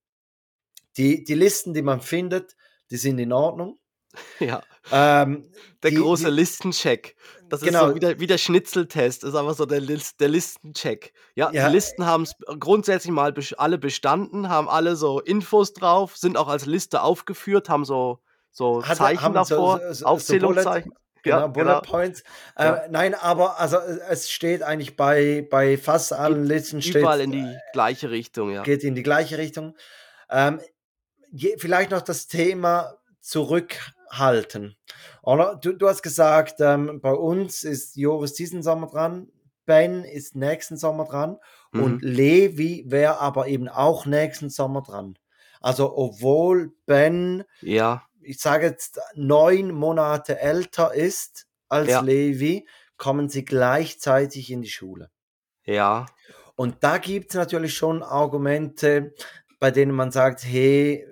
[0.97, 2.57] die, die Listen, die man findet,
[2.91, 3.79] die sind in Ordnung.
[4.41, 4.63] Ja.
[4.91, 5.53] Ähm,
[5.83, 7.15] der die, große die, Listencheck.
[7.51, 7.83] Das genau.
[7.83, 11.13] ist so wie der, wie der Schnitzeltest, ist einfach so der, List, der Listencheck.
[11.35, 16.17] Ja, ja, die Listen haben es grundsätzlich mal alle bestanden, haben alle so Infos drauf,
[16.17, 18.21] sind auch als Liste aufgeführt, haben so,
[18.53, 20.95] so Hat, Zeichen davor, so, so, Aufzählungszeichen.
[21.23, 21.81] Genau, ja, Bullet genau.
[21.81, 22.23] Points.
[22.57, 22.83] Äh, ja.
[22.89, 26.97] Nein, aber also es steht eigentlich bei, bei fast allen Listen steht.
[26.97, 28.63] Überall in die gleiche Richtung, ja.
[28.63, 29.77] Geht in die gleiche Richtung.
[30.31, 30.61] Ähm,
[31.31, 32.95] je, vielleicht noch das Thema
[34.11, 34.77] zurückhalten.
[35.23, 35.57] Oder?
[35.57, 39.29] Du, du hast gesagt, ähm, bei uns ist Joris diesen Sommer dran,
[39.67, 41.39] Ben ist nächsten Sommer dran
[41.73, 41.83] mhm.
[41.83, 45.19] und Levi wäre aber eben auch nächsten Sommer dran.
[45.61, 48.03] Also obwohl Ben, ja.
[48.21, 52.01] ich sage jetzt, neun Monate älter ist als ja.
[52.01, 55.11] Levi, kommen sie gleichzeitig in die Schule.
[55.65, 56.07] Ja.
[56.57, 59.15] Und da gibt es natürlich schon Argumente,
[59.59, 61.07] bei denen man sagt, hey,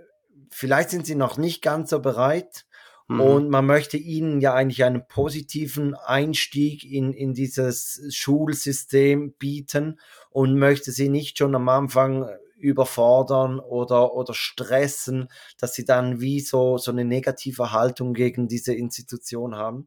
[0.51, 2.67] vielleicht sind sie noch nicht ganz so bereit.
[3.09, 3.21] Mhm.
[3.21, 9.99] Und man möchte ihnen ja eigentlich einen positiven Einstieg in, in dieses Schulsystem bieten
[10.31, 12.29] und möchte sie nicht schon am Anfang
[12.59, 15.29] überfordern oder, oder stressen,
[15.59, 19.87] dass sie dann wie so, so eine negative Haltung gegen diese Institution haben.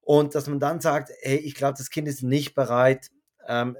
[0.00, 3.10] Und dass man dann sagt, hey, ich glaube, das Kind ist nicht bereit,
[3.48, 3.76] ähm,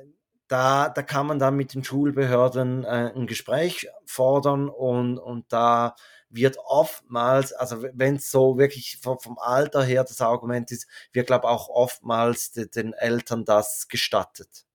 [0.48, 5.96] da, da kann man dann mit den Schulbehörden äh, ein Gespräch fordern und, und da
[6.28, 11.28] wird oftmals, also wenn es so wirklich vom, vom, Alter her das Argument ist, wird
[11.28, 14.66] glaube auch oftmals de, den Eltern das gestattet.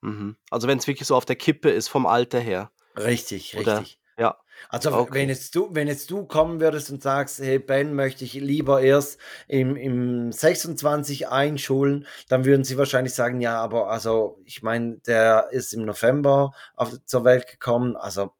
[0.00, 0.36] Mhm.
[0.50, 2.70] Also wenn es wirklich so auf der Kippe ist vom Alter her.
[2.96, 4.00] Richtig, Oder, richtig.
[4.18, 4.36] Ja.
[4.68, 5.14] Also okay.
[5.14, 8.80] wenn jetzt du, wenn jetzt du kommen würdest und sagst, hey Ben, möchte ich lieber
[8.80, 14.96] erst im, im 26 einschulen, dann würden sie wahrscheinlich sagen, ja, aber also ich meine,
[15.06, 18.32] der ist im November auf, zur Welt gekommen, also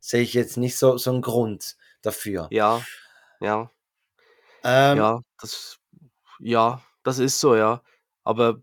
[0.00, 1.76] sehe ich jetzt nicht so, so einen Grund
[2.08, 2.48] dafür.
[2.50, 2.84] Ja,
[3.40, 3.70] ja.
[4.64, 5.78] Ähm, ja, das,
[6.40, 7.82] ja, das ist so, ja.
[8.24, 8.62] Aber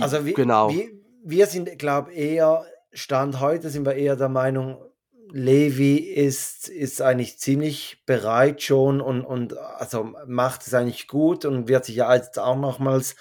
[0.00, 0.70] also wie, genau.
[0.70, 0.90] Wir,
[1.24, 4.82] wir sind, glaube ich, eher, Stand heute sind wir eher der Meinung,
[5.30, 11.68] Levi ist, ist eigentlich ziemlich bereit schon und, und also macht es eigentlich gut und
[11.68, 13.14] wird sich ja jetzt auch nochmals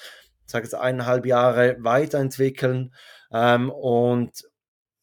[0.48, 2.94] sage jetzt eineinhalb Jahre weiterentwickeln.
[3.32, 4.48] Ähm, und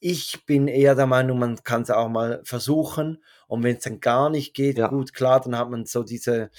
[0.01, 3.22] ich bin eher der Meinung, man kann es auch mal versuchen.
[3.47, 4.88] Und wenn es dann gar nicht geht, ja.
[4.88, 6.51] gut, klar, dann hat man so diese,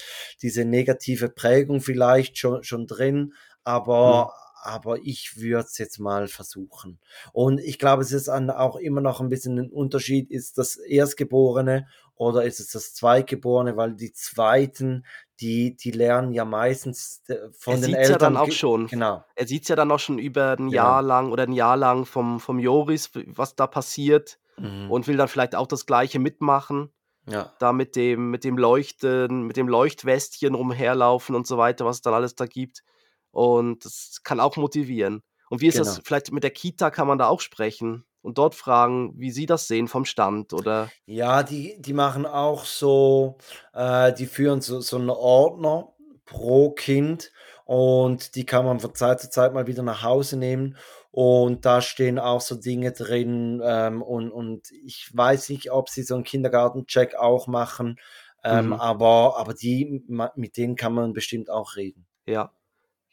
[0.41, 3.33] diese negative Prägung vielleicht schon, schon drin.
[3.63, 6.97] Aber, mhm aber ich würde es jetzt mal versuchen.
[7.33, 11.87] Und ich glaube, es ist auch immer noch ein bisschen ein Unterschied, ist das Erstgeborene
[12.15, 15.05] oder ist es das Zweitgeborene, weil die Zweiten,
[15.39, 18.11] die, die lernen ja meistens äh, von er den Eltern.
[18.11, 18.87] ja dann auch schon.
[18.87, 19.23] Genau.
[19.35, 20.71] Er sieht es ja dann auch schon über ein genau.
[20.71, 24.91] Jahr lang oder ein Jahr lang vom, vom Joris, was da passiert mhm.
[24.91, 26.91] und will dann vielleicht auch das Gleiche mitmachen.
[27.27, 27.53] Ja.
[27.57, 32.01] Da mit dem, mit dem Leuchten, mit dem Leuchtwestchen rumherlaufen und so weiter, was es
[32.03, 32.83] dann alles da gibt.
[33.31, 35.23] Und das kann auch motivieren.
[35.49, 35.85] Und wie ist genau.
[35.85, 39.45] das, vielleicht mit der Kita kann man da auch sprechen und dort fragen, wie sie
[39.45, 40.89] das sehen vom Stand, oder?
[41.05, 43.37] Ja, die, die machen auch so,
[43.73, 45.93] äh, die führen so, so einen Ordner
[46.25, 47.31] pro Kind
[47.65, 50.77] und die kann man von Zeit zu Zeit mal wieder nach Hause nehmen.
[51.17, 53.61] Und da stehen auch so Dinge drin.
[53.63, 57.97] Ähm, und, und ich weiß nicht, ob sie so einen Kindergartencheck auch machen.
[58.43, 58.73] Ähm, mhm.
[58.73, 60.03] aber, aber die,
[60.35, 62.05] mit denen kann man bestimmt auch reden.
[62.25, 62.51] Ja,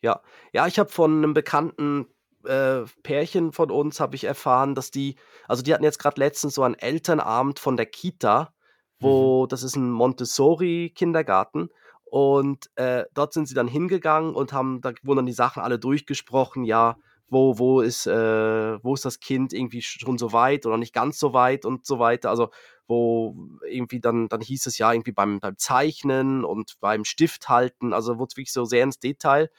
[0.02, 0.20] ja.
[0.52, 2.06] Ja, ich habe von einem bekannten,
[2.44, 5.14] äh, Pärchen von uns habe ich erfahren, dass die
[5.46, 8.52] also, die hatten jetzt gerade letztens so einen Elternabend von der Kita,
[9.00, 9.04] Mhm.
[9.06, 11.68] wo das ist ein Montessori-Kindergarten
[12.04, 15.78] und, äh, dort sind sie dann hingegangen und haben da wurden dann die Sachen alle
[15.78, 16.96] durchgesprochen, ja,
[17.32, 21.18] wo wo ist äh, wo ist das Kind irgendwie schon so weit oder nicht ganz
[21.18, 22.30] so weit und so weiter.
[22.30, 22.50] Also,
[22.86, 23.34] wo
[23.68, 28.18] irgendwie dann dann hieß es ja irgendwie beim beim Zeichnen und beim Stift halten, also,
[28.18, 29.50] wurde wirklich so sehr ins Detail.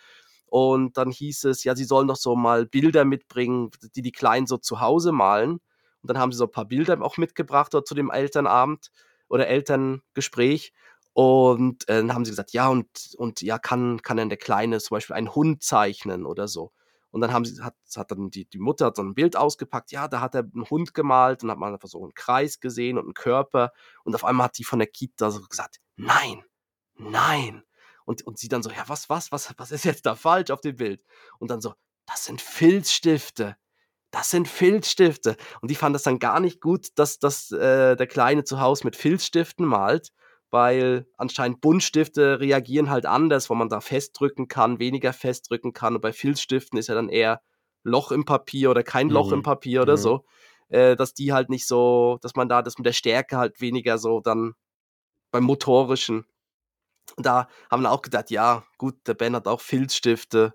[0.48, 4.46] Und dann hieß es, ja, sie sollen doch so mal Bilder mitbringen, die die Kleinen
[4.48, 5.54] so zu Hause malen.
[5.54, 8.92] Und dann haben sie so ein paar Bilder auch mitgebracht dort zu dem Elternabend
[9.30, 10.74] oder Elterngespräch.
[11.14, 14.80] Und äh, dann haben sie gesagt, ja, und, und ja, kann, kann denn der Kleine
[14.80, 16.72] zum Beispiel einen Hund zeichnen oder so.
[17.14, 19.92] Und dann haben sie, hat, hat dann die, die Mutter hat so ein Bild ausgepackt,
[19.92, 22.98] ja, da hat er einen Hund gemalt und hat man einfach so einen Kreis gesehen
[22.98, 23.72] und einen Körper.
[24.04, 26.44] Und auf einmal hat die von der Kita so gesagt, nein,
[26.96, 27.64] nein,
[28.06, 30.62] und, und sie dann so, ja, was, was, was, was ist jetzt da falsch auf
[30.62, 31.04] dem Bild?
[31.38, 31.76] Und dann so,
[32.08, 33.58] das sind Filzstifte.
[34.10, 35.38] Das sind Filzstifte.
[35.62, 38.86] Und die fand das dann gar nicht gut, dass, dass äh, der Kleine zu Hause
[38.86, 40.10] mit Filzstiften malt,
[40.54, 45.96] weil anscheinend Buntstifte reagieren halt anders, wo man da festdrücken kann, weniger festdrücken kann.
[45.96, 47.42] Und bei Filzstiften ist ja dann eher
[47.82, 49.44] Loch im Papier oder kein Loch im mhm.
[49.44, 50.02] Papier oder mhm.
[50.02, 50.26] so.
[50.70, 53.98] Äh, dass die halt nicht so, dass man da das mit der Stärke halt weniger
[53.98, 54.54] so dann
[55.32, 56.28] beim motorischen
[57.18, 60.54] da haben wir auch gedacht, ja, gut, der Ben hat auch Filzstifte.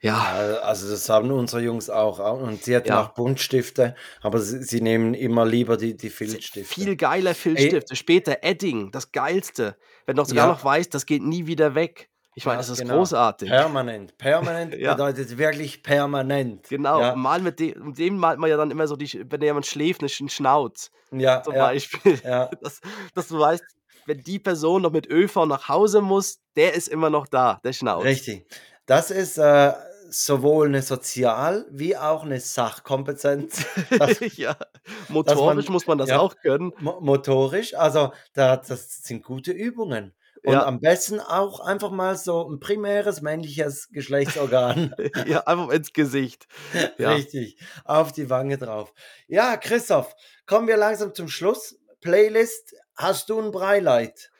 [0.00, 0.60] Ja.
[0.62, 2.18] Also das haben unsere Jungs auch.
[2.40, 3.02] Und sie hatten ja.
[3.02, 6.64] auch Buntstifte, aber sie, sie, nehmen immer lieber die, die Filzstifte.
[6.64, 7.92] Viel geiler Filzstifte.
[7.92, 7.96] Ey.
[7.96, 9.76] Später Edding, das geilste.
[10.04, 10.52] Wenn du sogar ja.
[10.52, 12.10] noch weißt, das geht nie wieder weg.
[12.38, 12.96] Ich meine, das ist genau.
[12.96, 13.48] großartig.
[13.48, 14.18] Permanent.
[14.18, 14.92] Permanent ja.
[14.92, 16.68] bedeutet wirklich permanent.
[16.68, 17.00] Genau.
[17.00, 17.16] Ja.
[17.16, 20.02] Mal mit dem, mit dem malt man ja dann immer so, die, wenn jemand schläft,
[20.02, 20.90] einen Schnauz.
[21.12, 21.42] Ja.
[21.42, 22.20] Zum Beispiel.
[22.22, 22.50] Ja.
[22.60, 22.80] Dass,
[23.14, 23.64] dass du weißt,
[24.04, 27.72] wenn die Person noch mit ÖV nach Hause muss, der ist immer noch da, der
[27.72, 28.04] Schnauz.
[28.04, 28.46] Richtig.
[28.86, 29.72] Das ist äh,
[30.08, 33.64] sowohl eine Sozial- wie auch eine Sachkompetenz.
[33.98, 34.56] Das, ja,
[35.08, 36.72] motorisch man, muss man das ja, auch können.
[36.78, 40.14] Motorisch, also da, das sind gute Übungen.
[40.44, 40.64] Und ja.
[40.64, 44.94] am besten auch einfach mal so ein primäres männliches Geschlechtsorgan.
[45.26, 46.46] ja, einfach ins Gesicht.
[46.98, 47.12] Ja.
[47.12, 48.92] Richtig, auf die Wange drauf.
[49.26, 50.14] Ja, Christoph,
[50.46, 51.76] kommen wir langsam zum Schluss.
[52.00, 54.30] Playlist Hast du ein Breileid?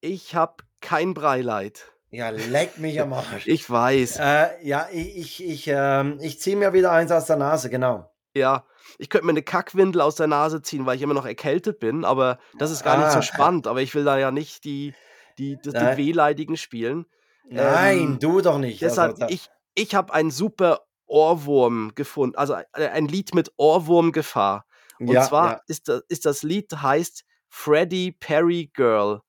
[0.00, 1.92] Ich habe kein Breileid.
[2.14, 3.46] Ja, leck mich am Arsch.
[3.46, 4.18] ich weiß.
[4.20, 8.08] Äh, ja, ich, ich, ich, ähm, ich ziehe mir wieder eins aus der Nase, genau.
[8.34, 8.64] Ja,
[8.98, 12.04] ich könnte mir eine Kackwindel aus der Nase ziehen, weil ich immer noch erkältet bin,
[12.04, 12.98] aber das ist gar ah.
[12.98, 13.22] nicht so ah.
[13.22, 13.66] spannend.
[13.66, 14.94] Aber ich will da ja nicht die,
[15.38, 17.06] die, die, die Wehleidigen spielen.
[17.48, 18.80] Nein, ähm, du doch nicht.
[18.80, 24.66] Deshalb, also, ich, ich habe einen super Ohrwurm gefunden, also äh, ein Lied mit Ohrwurmgefahr.
[25.00, 25.60] Und ja, zwar ja.
[25.66, 29.20] Ist, das, ist das Lied heißt Freddie Perry Girl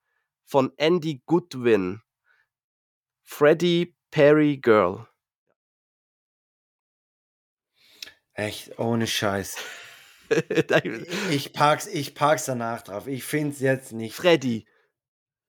[0.46, 2.02] von Andy Goodwin.
[3.26, 5.08] Freddie Perry Girl.
[8.34, 9.58] Echt, ohne Scheiß.
[11.32, 13.08] ich, pack's, ich pack's danach drauf.
[13.08, 14.16] Ich find's jetzt nicht.
[14.16, 14.66] Freddy.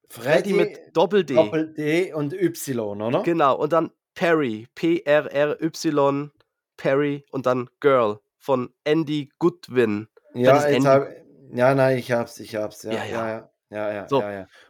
[0.08, 1.34] Freddy, Freddy mit Doppel-D.
[1.34, 3.22] Doppel-D und Y, oder?
[3.22, 4.68] Genau, und dann Perry.
[4.74, 6.30] P-R-R-Y,
[6.76, 10.08] Perry und dann Girl von Andy Goodwin.
[10.34, 11.08] Ja, Andy, hab,
[11.52, 12.84] ja, nein, ich hab's, ich hab's.
[12.84, 13.28] Ja, ja, ja.
[13.28, 14.22] ja, ja, ja, so.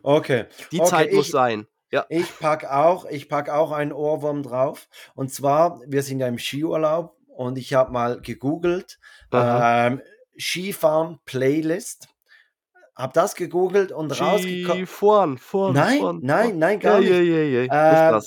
[0.02, 0.46] Okay.
[0.72, 1.66] Die okay, Zeit muss sein.
[1.96, 2.04] Ja.
[2.10, 4.86] Ich pack auch, ich pack auch einen Ohrwurm drauf.
[5.14, 8.98] Und zwar, wir sind ja im Skiurlaub und ich habe mal gegoogelt
[9.32, 10.02] ähm,
[10.38, 12.08] Skifahren Playlist.
[12.94, 14.84] Hab das gegoogelt und rausgekommen.
[14.84, 17.08] Skifahren, fahren, Nein, nein, nein, gar nicht.
[17.08, 18.14] Ja, ja, ja.
[18.14, 18.22] Ähm,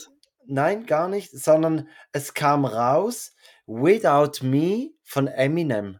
[0.47, 3.35] nein, gar nicht, sondern es kam raus
[3.67, 5.99] Without Me von Eminem.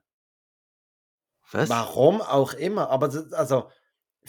[1.51, 1.70] Was?
[1.70, 3.70] Warum auch immer, aber also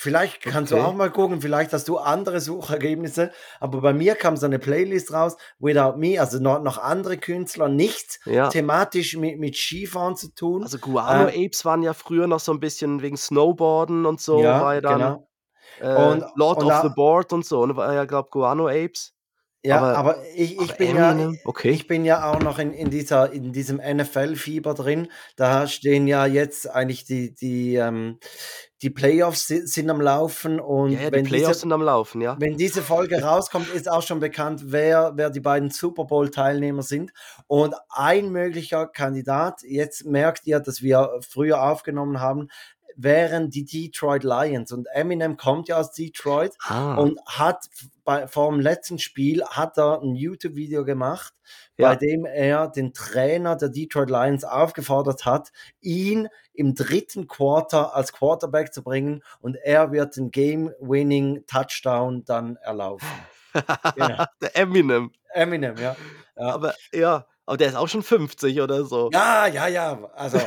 [0.00, 0.80] vielleicht kannst Okay.
[0.80, 3.30] du auch mal gucken, vielleicht hast du andere Suchergebnisse,
[3.60, 7.68] aber bei mir kam so eine Playlist raus, Without Me, also noch, noch andere Künstler,
[7.68, 8.48] nichts Ja.
[8.48, 10.62] thematisch mit, mit Skifahren zu tun.
[10.62, 14.40] Also Guano Äh, Apes waren ja früher noch so ein bisschen wegen Snowboarden und so,
[14.40, 15.28] ja, war ja dann genau.
[15.80, 17.76] äh, Und, Lord und of da, the Board und so, ne?
[17.76, 19.14] War ja, glaube Guano Apes.
[19.62, 21.68] Ja, Aber, aber ich, ich aber bin ja, okay.
[21.70, 25.08] ich bin ja auch noch in, in dieser, in diesem NFL-Fieber drin.
[25.36, 28.18] Da stehen ja jetzt eigentlich die, die, ähm,
[28.80, 31.82] die Playoffs si- sind am Laufen und Ja, ja, die wenn Playoffs diese, sind am
[31.82, 32.36] Laufen, ja.
[32.40, 37.12] wenn diese Folge rauskommt, ist auch schon bekannt, wer, wer die beiden Super Bowl-Teilnehmer sind.
[37.46, 42.48] Und ein möglicher Kandidat, jetzt merkt ihr, dass wir früher aufgenommen haben,
[43.02, 44.72] wären die Detroit Lions.
[44.72, 47.66] Und Eminem kommt ja aus Detroit Ah, und hat
[48.04, 51.34] bei, vor dem letzten Spiel hat er ein YouTube-Video gemacht,
[51.76, 51.96] bei ja.
[51.96, 58.72] dem er den Trainer der Detroit Lions aufgefordert hat, ihn im dritten Quarter als Quarterback
[58.72, 63.08] zu bringen und er wird den Game-Winning Touchdown dann erlaufen.
[63.96, 64.24] Genau.
[64.40, 65.10] Der Eminem.
[65.34, 65.96] Eminem, ja.
[66.36, 69.10] Ja, Aber ja, aber der ist auch schon 50 oder so.
[69.12, 70.08] ja, ja, ja.
[70.14, 70.38] Also,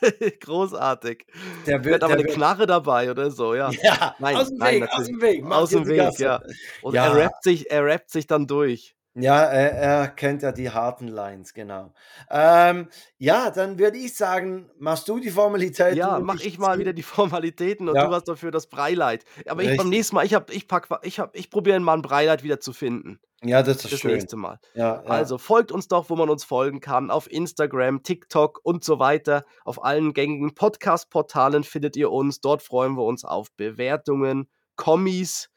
[0.40, 1.26] Großartig.
[1.66, 3.70] der Der wird, hat aber der eine wird, Knarre dabei oder so, ja.
[3.82, 5.08] ja, Nein, aus dem nein, Weg, aus natürlich.
[5.08, 6.22] dem Weg, Aus dem Weg, Gasse.
[6.22, 6.40] ja.
[6.82, 7.06] Und Ja.
[7.06, 8.94] er rappt sich, er rappt sich dann durch.
[9.14, 11.92] Ja, er, er kennt ja die harten Lines, genau.
[12.30, 12.88] Ähm,
[13.18, 16.92] ja, dann würde ich sagen, machst du die Formalitäten Ja, mach ich ich mal wieder
[16.92, 18.06] die Formalitäten und Ja.
[18.06, 19.24] du hast dafür das Breileid.
[19.48, 19.86] Aber ich beim Richtig.
[19.90, 22.72] nächsten Mal, ich hab, ich pack, ich hab, ich probiere mal ein Breileid wieder zu
[22.72, 23.18] finden.
[23.42, 24.12] Ja, das ist Das schön.
[24.12, 24.60] nächste Mal.
[24.74, 25.10] Ja, ja.
[25.10, 27.10] Also folgt uns doch, wo man uns folgen kann.
[27.10, 29.44] Auf Instagram, TikTok und so weiter.
[29.64, 32.40] Auf allen gängigen Podcast-Portalen findet ihr uns.
[32.40, 35.49] Dort freuen wir uns auf Bewertungen, Kommis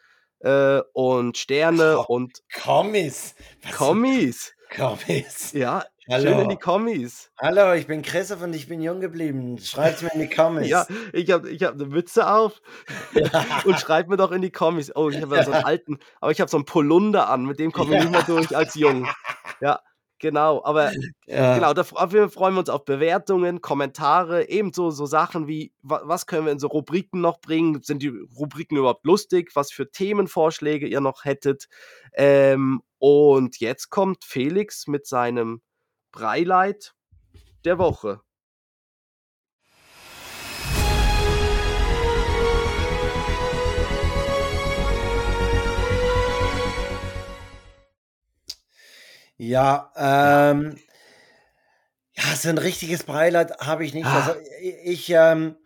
[0.44, 3.36] äh, und Sterne Ko- und Kommis.
[3.64, 4.54] Was Kommis.
[4.76, 5.54] Kommis.
[5.54, 6.48] Ja, schön in Hallo.
[6.50, 7.32] die Kommis.
[7.40, 9.58] Hallo, ich bin Christoph und ich bin jung geblieben.
[9.60, 10.68] Schreibt's mir in die Kommis.
[10.68, 12.62] Ja, ich habe ich hab eine Mütze auf
[13.66, 14.92] und schreibt mir doch in die Kommis.
[14.96, 17.60] Oh, ich habe ja so einen alten, aber ich habe so einen Polunder an, mit
[17.60, 19.08] dem komme ich nicht mehr durch als jung.
[19.62, 19.80] Ja,
[20.24, 20.64] genau.
[20.64, 20.92] Aber
[21.28, 21.54] Ja.
[21.56, 26.46] genau, da freuen wir uns auf Bewertungen, Kommentare, ebenso so Sachen wie, wa- was können
[26.46, 27.82] wir in so Rubriken noch bringen?
[27.84, 28.08] Sind die
[28.38, 29.52] Rubriken überhaupt lustig?
[29.56, 31.68] Was für Themenvorschläge ihr noch hättet?
[32.14, 35.62] Ähm, und jetzt kommt Felix mit seinem
[36.12, 36.94] Breileid
[37.66, 38.22] der Woche.
[49.54, 50.78] Ja, ähm,
[52.16, 54.08] ja, so ein richtiges Beileid habe ich nicht.
[54.08, 54.16] Ah.
[54.16, 54.40] Also
[54.84, 55.58] ich, ähm,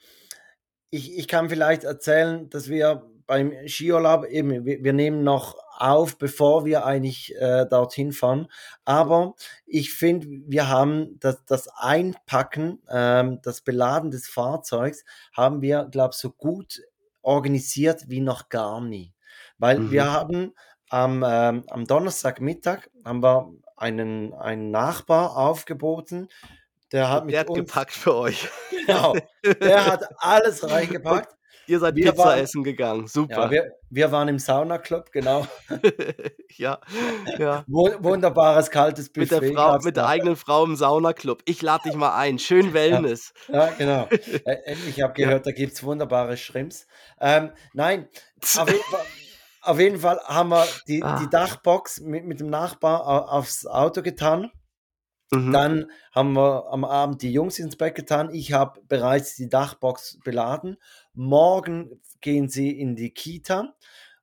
[0.90, 6.18] ich, ich kann vielleicht erzählen, dass wir beim Skiurlaub eben, wir, wir nehmen noch auf,
[6.18, 8.48] bevor wir eigentlich äh, dorthin fahren.
[8.84, 9.36] Aber
[9.66, 16.12] ich finde, wir haben das, das Einpacken, ähm, das Beladen des Fahrzeugs, haben wir, glaube
[16.14, 16.82] ich, so gut
[17.22, 19.14] organisiert wie noch gar nie.
[19.60, 19.92] Weil Mhm.
[19.92, 20.54] wir haben
[20.90, 26.28] am, ähm, am Donnerstagmittag haben wir einen, einen Nachbar aufgeboten,
[26.92, 28.48] der hat mit der hat uns, gepackt für euch.
[28.88, 29.16] genau,
[29.62, 31.34] der hat alles reingepackt.
[31.70, 33.02] Ihr seid Wir Pizza waren- essen gegangen.
[33.02, 33.52] Ja, Super.
[33.52, 35.46] wir, wir waren im Saunaclub, genau.
[36.56, 36.80] Ja,
[37.38, 37.66] ja.
[37.68, 39.42] Wu- Wunderbares kaltes Mit Buffet.
[39.50, 41.42] der Frau, mit der eigenen Frau im Saunaclub.
[41.46, 42.40] Ich lade dich mal ein.
[42.40, 43.34] Schön Wellness.
[43.50, 44.08] Ja, genau.
[44.46, 46.88] Äh, Ich habe gehört, da gibt es wunderbare Shrimps.
[47.20, 48.08] Ähm, nein,
[48.58, 49.02] auf jeden, Fall,
[49.68, 51.20] auf jeden Fall haben wir die, Ah.
[51.20, 54.52] die Dachbox mit, mit dem Nachbar au- aufs Auto getan.
[55.32, 55.52] Mhm.
[55.52, 58.30] Dann haben wir am Abend die Jungs ins Bett getan.
[58.34, 60.78] Ich habe bereits die Dachbox beladen.
[61.14, 63.74] Morgen gehen sie in die Kita.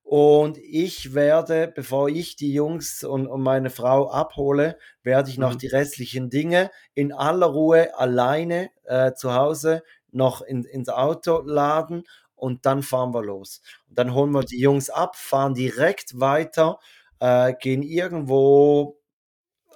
[0.02, 5.54] Und ich werde, bevor ich die Jungs und, und meine Frau abhole, werde ich noch
[5.54, 5.58] Mhm.
[5.58, 12.04] die restlichen Dinge in aller Ruhe alleine äh, zu Hause noch in, ins Auto laden
[12.44, 13.62] und dann fahren wir los.
[13.88, 16.78] Und dann holen wir die Jungs ab, fahren direkt weiter,
[17.18, 19.00] äh, gehen irgendwo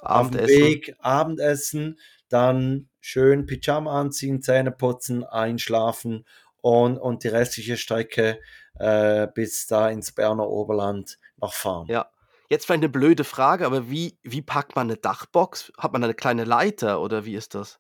[0.03, 0.49] auf Abendessen.
[0.49, 1.99] Weg Abendessen,
[2.29, 6.27] dann schön Pyjama anziehen, Zähne putzen, einschlafen
[6.61, 8.39] und, und die restliche Strecke
[8.79, 11.87] äh, bis da ins Berner Oberland noch fahren.
[11.89, 12.11] Ja.
[12.51, 15.73] Jetzt vielleicht eine blöde Frage, aber wie, wie packt man eine Dachbox?
[15.79, 17.79] Hat man eine kleine Leiter oder wie ist das?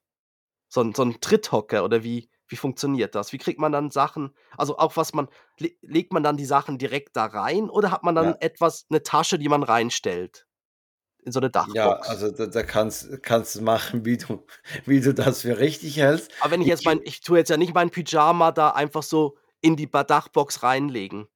[0.69, 3.33] So ein, so ein Tritthocker oder wie, wie funktioniert das?
[3.33, 5.29] Wie kriegt man dann Sachen, also auch was man,
[5.59, 8.37] le legt man dann die Sachen direkt da rein oder hat man dann Ja.
[8.41, 10.47] etwas, eine Tasche, die man reinstellt?
[11.25, 11.77] In so eine Dachbox?
[11.77, 14.47] Ja, also da, da kannst, kannst du machen, wie du,
[14.87, 16.31] wie du das für richtig hältst.
[16.41, 19.37] Aber wenn ich jetzt mein, ich tue jetzt ja nicht mein Pyjama da einfach so
[19.61, 21.27] in die Dachbox reinlegen.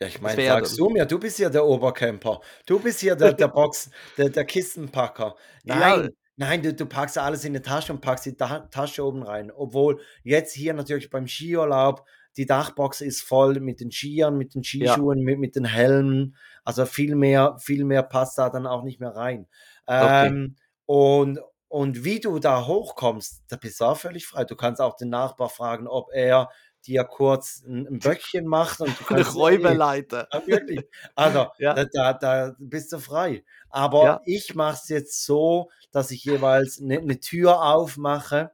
[0.00, 2.40] Ja, ich meine, sagst du mir, du bist ja der Obercamper.
[2.66, 5.36] Du bist hier der, der Box, der, der Kistenpacker.
[5.62, 6.08] Nein, ja.
[6.36, 9.50] Nein, du, du packst alles in die Tasche und packst die Ta Tasche oben rein.
[9.50, 12.04] Obwohl jetzt hier natürlich beim Skiurlaub
[12.36, 15.24] die Dachbox ist voll mit den Skiern, mit den Skischuhen, ja.
[15.24, 16.36] mit, mit den Helmen.
[16.64, 19.46] Also viel mehr, viel mehr passt da dann auch nicht mehr rein.
[19.86, 20.26] Okay.
[20.26, 20.56] Ähm,
[20.86, 24.44] und, und wie du da hochkommst, da bist du auch völlig frei.
[24.44, 26.50] Du kannst auch den Nachbar fragen, ob er
[26.86, 29.30] dir kurz ein, ein Böckchen macht und du kannst.
[29.30, 30.28] Eine Räuberleiter.
[30.32, 30.80] Ja, wirklich.
[31.14, 31.84] Also, ja.
[31.92, 33.44] da, da, bist du frei.
[33.70, 34.20] Aber ja.
[34.24, 38.52] ich mache es jetzt so, dass ich jeweils eine, eine Tür aufmache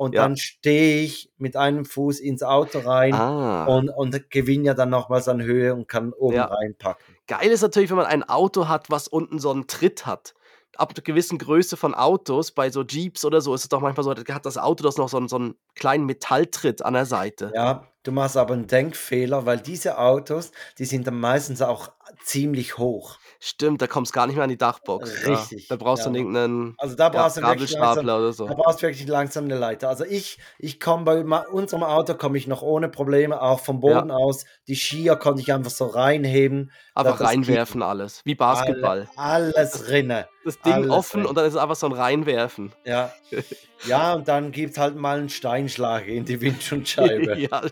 [0.00, 0.22] und ja.
[0.22, 3.66] dann stehe ich mit einem Fuß ins Auto rein ah.
[3.66, 6.46] und, und gewinne ja dann nochmals an Höhe und kann oben ja.
[6.46, 7.16] reinpacken.
[7.26, 10.34] Geil ist natürlich, wenn man ein Auto hat, was unten so einen Tritt hat.
[10.76, 14.04] Ab einer gewissen Größe von Autos, bei so Jeeps oder so, ist es doch manchmal
[14.04, 17.52] so, hat das Auto das noch so so einen kleinen Metalltritt an der Seite.
[17.54, 21.90] Ja, du machst aber einen Denkfehler, weil diese Autos, die sind dann meistens auch
[22.24, 23.18] ziemlich hoch.
[23.38, 25.26] Stimmt, da kommst du gar nicht mehr an die Dachbox.
[25.26, 25.68] Richtig.
[25.68, 25.76] Ja.
[25.76, 26.10] Da brauchst ja.
[26.10, 28.46] du irgendeinen also da brauchst ja, du langsam, oder so.
[28.46, 29.88] Da brauchst du wirklich langsam eine Leiter.
[29.88, 34.10] Also ich, ich komme bei unserem Auto komme ich noch ohne Probleme, auch vom Boden
[34.10, 34.44] aus.
[34.68, 36.70] Die Skier konnte ich einfach so reinheben.
[36.94, 39.08] Einfach reinwerfen alles, wie Basketball.
[39.16, 40.28] Alle, alles rinne.
[40.44, 41.28] Das Ding alles offen rinne.
[41.28, 42.72] und dann ist es einfach so ein Reinwerfen.
[42.84, 43.12] Ja.
[43.86, 47.38] Ja, und dann gibt es halt mal einen Steinschlag in die Windschutzscheibe.
[47.38, 47.62] ja,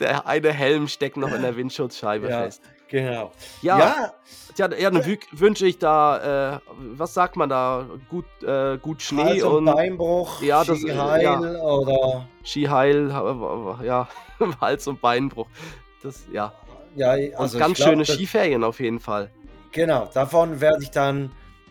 [0.00, 2.42] der eine Helm steckt noch in der Windschutzscheibe ja.
[2.42, 2.62] fest.
[2.88, 3.32] Genau.
[3.60, 4.12] Ja, ja.
[4.56, 6.60] ja, ja dann wünsche ich da, äh,
[6.96, 11.38] was sagt man da, gut, äh, gut Schnee Hals und, Beinbruch, ja, das, Skiheil ja.
[11.38, 13.08] oder Skiheil,
[13.84, 14.08] ja,
[14.60, 15.48] Hals- und Beinbruch.
[16.02, 16.52] Das, ja.
[16.96, 19.30] Ja, also und ganz glaub, schöne Skiferien auf jeden Fall.
[19.72, 21.30] Genau, davon werde ich dann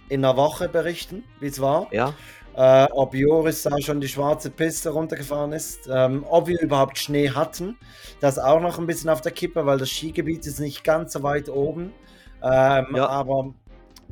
[0.09, 1.87] in einer Woche berichten, wie es war.
[1.91, 2.13] Ja.
[2.57, 7.29] Äh, ob Joris da schon die schwarze Piste runtergefahren ist, ähm, ob wir überhaupt Schnee
[7.29, 7.77] hatten.
[8.19, 11.21] Das auch noch ein bisschen auf der Kippe, weil das Skigebiet ist nicht ganz so
[11.21, 11.93] weit oben.
[12.41, 13.07] Ähm, ja.
[13.07, 13.53] Aber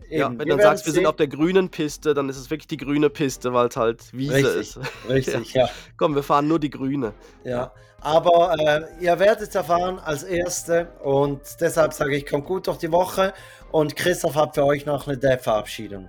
[0.08, 0.20] Eben.
[0.20, 2.78] Ja, wenn du sagst, wir sind auf der grünen Piste, dann ist es wirklich die
[2.78, 4.80] grüne Piste, weil es halt Wiese richtig, ist.
[5.10, 5.66] Richtig, ja.
[5.66, 5.70] ja.
[5.98, 7.14] Komm, wir fahren nur die grüne.
[7.44, 7.72] Ja,
[8.02, 12.78] aber äh, ihr werdet es erfahren als Erste und deshalb sage ich, kommt gut durch
[12.78, 13.34] die Woche
[13.72, 16.08] und Christoph hat für euch noch eine Dev-Verabschiedung.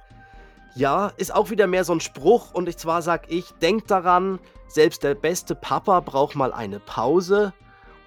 [0.77, 5.03] Ja, ist auch wieder mehr so ein Spruch und zwar sag ich, denkt daran, selbst
[5.03, 7.55] der beste Papa braucht mal eine Pause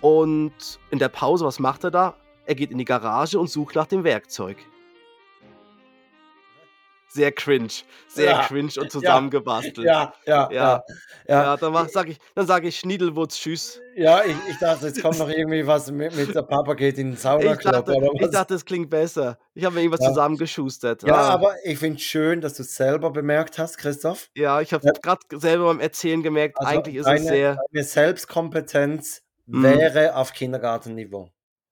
[0.01, 0.53] und
[0.91, 2.15] in der Pause, was macht er da?
[2.45, 4.57] Er geht in die Garage und sucht nach dem Werkzeug.
[7.12, 7.70] Sehr cringe,
[8.07, 9.80] sehr ja, cringe und zusammengebastelt.
[9.80, 10.84] Ja, ja, ja.
[11.28, 11.57] ja, ja.
[11.57, 13.82] dann sag ich, dann sage ich Schniedelwurz, tschüss.
[13.95, 17.12] Ja, ich, ich, dachte, jetzt kommt noch irgendwie was mit, mit der Papa geht in
[17.12, 17.89] den Saunaclub.
[18.14, 19.39] Ich, ich dachte, es klingt besser.
[19.55, 20.10] Ich habe mir irgendwas ja.
[20.10, 21.01] zusammengeschustert.
[21.01, 21.30] Ja, ah.
[21.30, 24.30] aber ich finde es schön, dass du es selber bemerkt hast, Christoph.
[24.36, 24.93] Ja, ich habe ja.
[25.01, 27.57] gerade selber beim Erzählen gemerkt, also eigentlich ist deine, es sehr.
[27.74, 29.64] Deine Selbstkompetenz mhm.
[29.64, 31.32] wäre auf Kindergartenniveau.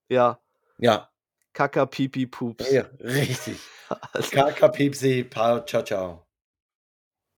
[0.10, 0.40] Ja.
[0.80, 1.10] Ja.
[1.54, 2.72] Kaka, Pipi, Pups.
[2.72, 3.58] Ja, richtig.
[4.32, 5.24] Kaka, Pipsi,
[5.66, 6.27] ciao, ciao.